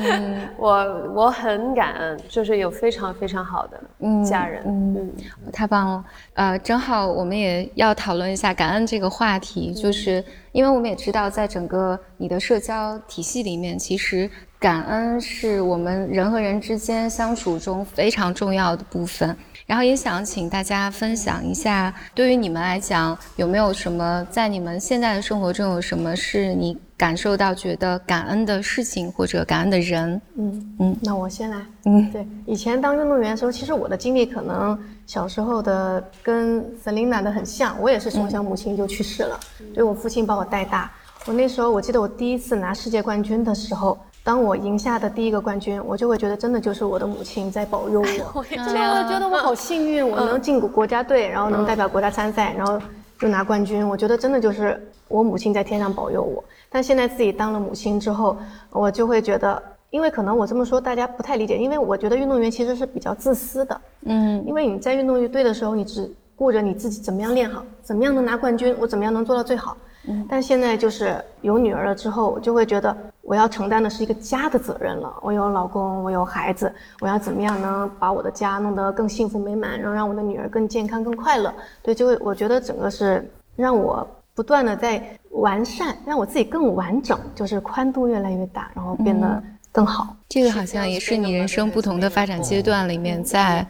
[0.58, 0.68] 我
[1.14, 3.78] 我很感恩，就是有非常非常好的
[4.24, 4.62] 家人。
[4.66, 5.12] 嗯，
[5.52, 6.04] 太棒了。
[6.34, 10.24] 呃，正好我们也要讨论一下感恩这个话题，就是
[10.58, 14.28] 因为我们也知道，在整个你的社交体系里面，其实。
[14.60, 19.36] 感恩是我们人和人之间相处中非常重要的部分，
[19.66, 30.20] 然后也想请大家分享一下，对于你们来讲，有没有什么在你们现在的生活中有什么是你感受到觉得感恩的事情或者感恩的人？
[30.36, 31.58] 嗯嗯，那我先来。
[31.84, 34.76] 嗯，对，以前当运动员的时候，其实我的经历可能
[35.08, 39.40] 小时候的跟 Selina 的很像，我也是从小母亲就去世了，
[39.74, 40.90] 对我父亲把我带大。
[41.24, 43.98] 我那时候我记得我第一次拿世界冠军的时候。
[44.24, 48.44] 当我赢下的第一个冠军，我就会觉得真的就是我的母亲在保佑我。
[48.44, 52.78] 真的，我觉得我好幸运，我能进国家队，然后能代表国家参赛，然后
[53.18, 53.88] 就拿冠军。
[53.88, 56.44] 我觉得真的就是我母亲在天上保佑我。
[56.68, 58.36] 但现在自己当了母亲之后，
[58.68, 63.80] 我就会觉得，因为可能我这么说大家不太理解，因为我觉得运动员其实是比较自私的。
[64.04, 69.76] 嗯，因为你在运动队的时候，你只顾着你自己怎么样练好，怎么样能拿冠军，我怎么样能做到最好。
[70.10, 75.12] 嗯但现在就是有女儿了之后，我就会觉得我要承担的是一个家的责任了。
[75.20, 81.52] 我有老公，我有孩子，我要怎么样能把我的家弄得更幸福美满，然后让我的女儿更健康、更快乐？
[81.82, 85.02] 对，就会我觉得整个是让我不断的在
[85.32, 89.42] 完善，让我自己更完整，就是宽度越来越大，然后变得
[89.78, 90.16] 更好。
[90.28, 93.64] 这个好像也是你人生不同的发展阶段里面，在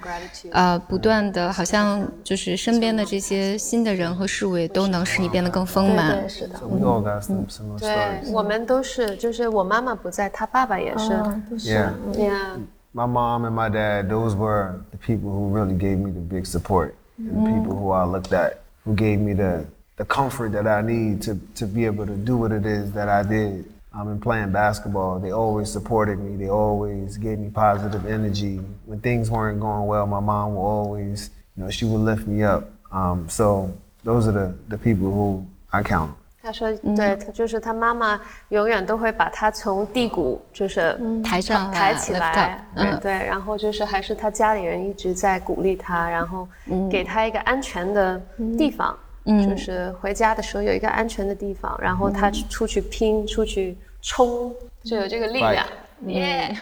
[0.52, 6.18] 呃不断的，好像就是身边的这些新的人和事物也都能使你变得更丰满。
[6.18, 6.58] 对，是的。
[6.58, 11.12] Similar 对我们都是，就是我妈妈不在，她爸爸也是。
[11.12, 11.90] 嗯都是 Yeah.
[12.14, 16.46] Yeah，My mom and my dad, those were the people who really gave me the big
[16.46, 16.94] support.
[17.18, 18.54] And the people who I looked at,
[18.86, 19.64] who gave me the,
[19.96, 23.08] the comfort that I need to, to be able to do what it is that
[23.08, 23.66] I did.
[23.97, 26.35] Um, in playing basketball, they always supported me.
[26.35, 28.59] They always gave me positive energy.
[28.87, 32.43] When things weren't going well, my mom would always, you know, she would lift me
[32.43, 32.63] up.
[32.91, 33.69] Um, so
[34.03, 36.09] those are the, the people who I count.
[36.41, 38.19] 她说，对，她就是她妈妈
[38.49, 46.47] 永远都会把她从低谷就是抬上来抬起 lift 来 up，，嗯对，然后就是还是她家里人一直在鼓励她，然后
[46.89, 48.19] 给她一个安全的
[48.57, 48.93] 地方，
[49.23, 55.66] 就是回家的时候有一个安全的地方，然后她出去拼，出去 冲，就有这个力量。
[56.06, 56.56] 耶、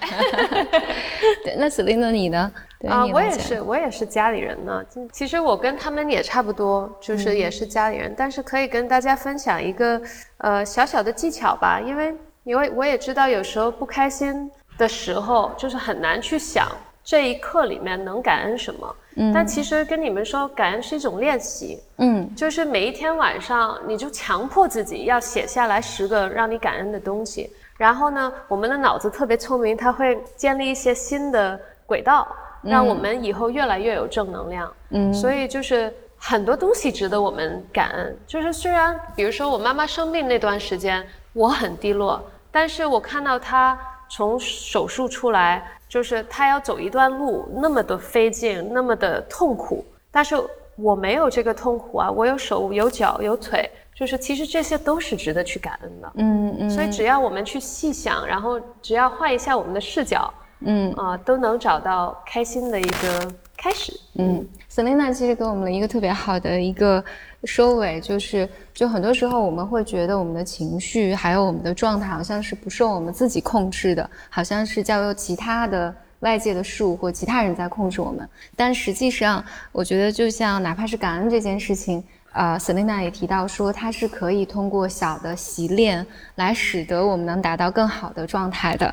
[1.44, 2.50] 对，那 Selina 你呢？
[2.80, 4.82] 对啊，你来讲我也是，我也是家里人呢。
[4.88, 10.00] 其其实我跟他们也差不多，就是也是家里人，但是可以跟大家分享一个
[10.38, 12.14] 呃小小的技巧吧，因为
[12.44, 16.66] 因为我也知道有时候不开心的时候，就是很难去想
[17.04, 18.96] 这一刻里面能感恩什么。
[19.16, 21.78] 嗯，但其实跟你们说，感恩是一种练习。
[21.96, 27.50] 嗯，就是每一天晚上，你就强迫自己要写下来十个让你感恩的东西。
[27.78, 32.26] 然后呢，我们的脑子特别聪明，它会建立一些新的轨道，
[32.62, 34.72] 让我们以后越来越有正能量。
[34.90, 38.16] 嗯，所以就是很多东西值得我们感恩。
[38.26, 43.78] 就是虽然，比如说我妈妈生病那段时间，我很低落，但是我看到她
[44.08, 45.66] 从手术出来，
[45.96, 50.36] 就是他要走一段路，那么的费劲，那么的痛苦，但是
[50.76, 56.12] 我没有这个痛苦啊，我有手有脚有腿，就是其实这些都是值得去感恩的。
[56.16, 63.98] 嗯嗯所以只要我们去细想，然后只要换一下我们的视角，嗯啊、都能找到开心的一个开始。
[64.18, 67.02] 嗯，Selina 其实给我们了一个特别好的一个
[67.46, 75.94] 收尾，就是就很多时候我们会觉得我们的情绪还有我们的状态好像是不受我们自己控制的，好像是交由其他的。
[76.20, 82.02] 外界的事物或其他人在控制我们，但实际上，我觉得就像哪怕是感恩这件事情，
[82.32, 86.04] 呃，Selina 也提到说，它是可以通过小的习练
[86.36, 88.92] 来使得我们能达到更好的状态的。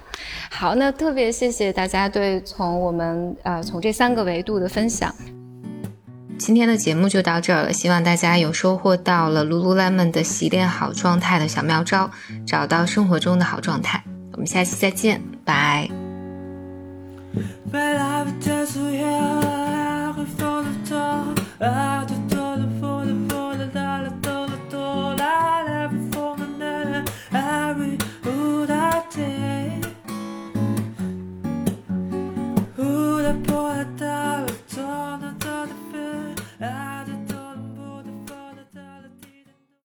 [0.51, 5.15] 好，那特别谢谢大家对从我们呃从这三个维度的分享。
[6.45, 12.11] 今天的节目就到这儿了，希望大家有收获到了 Lulu Lemon 的洗练好状态的小妙招，
[12.45, 14.03] 找到生活中的好状态。
[14.33, 15.89] 我们下期再见，拜。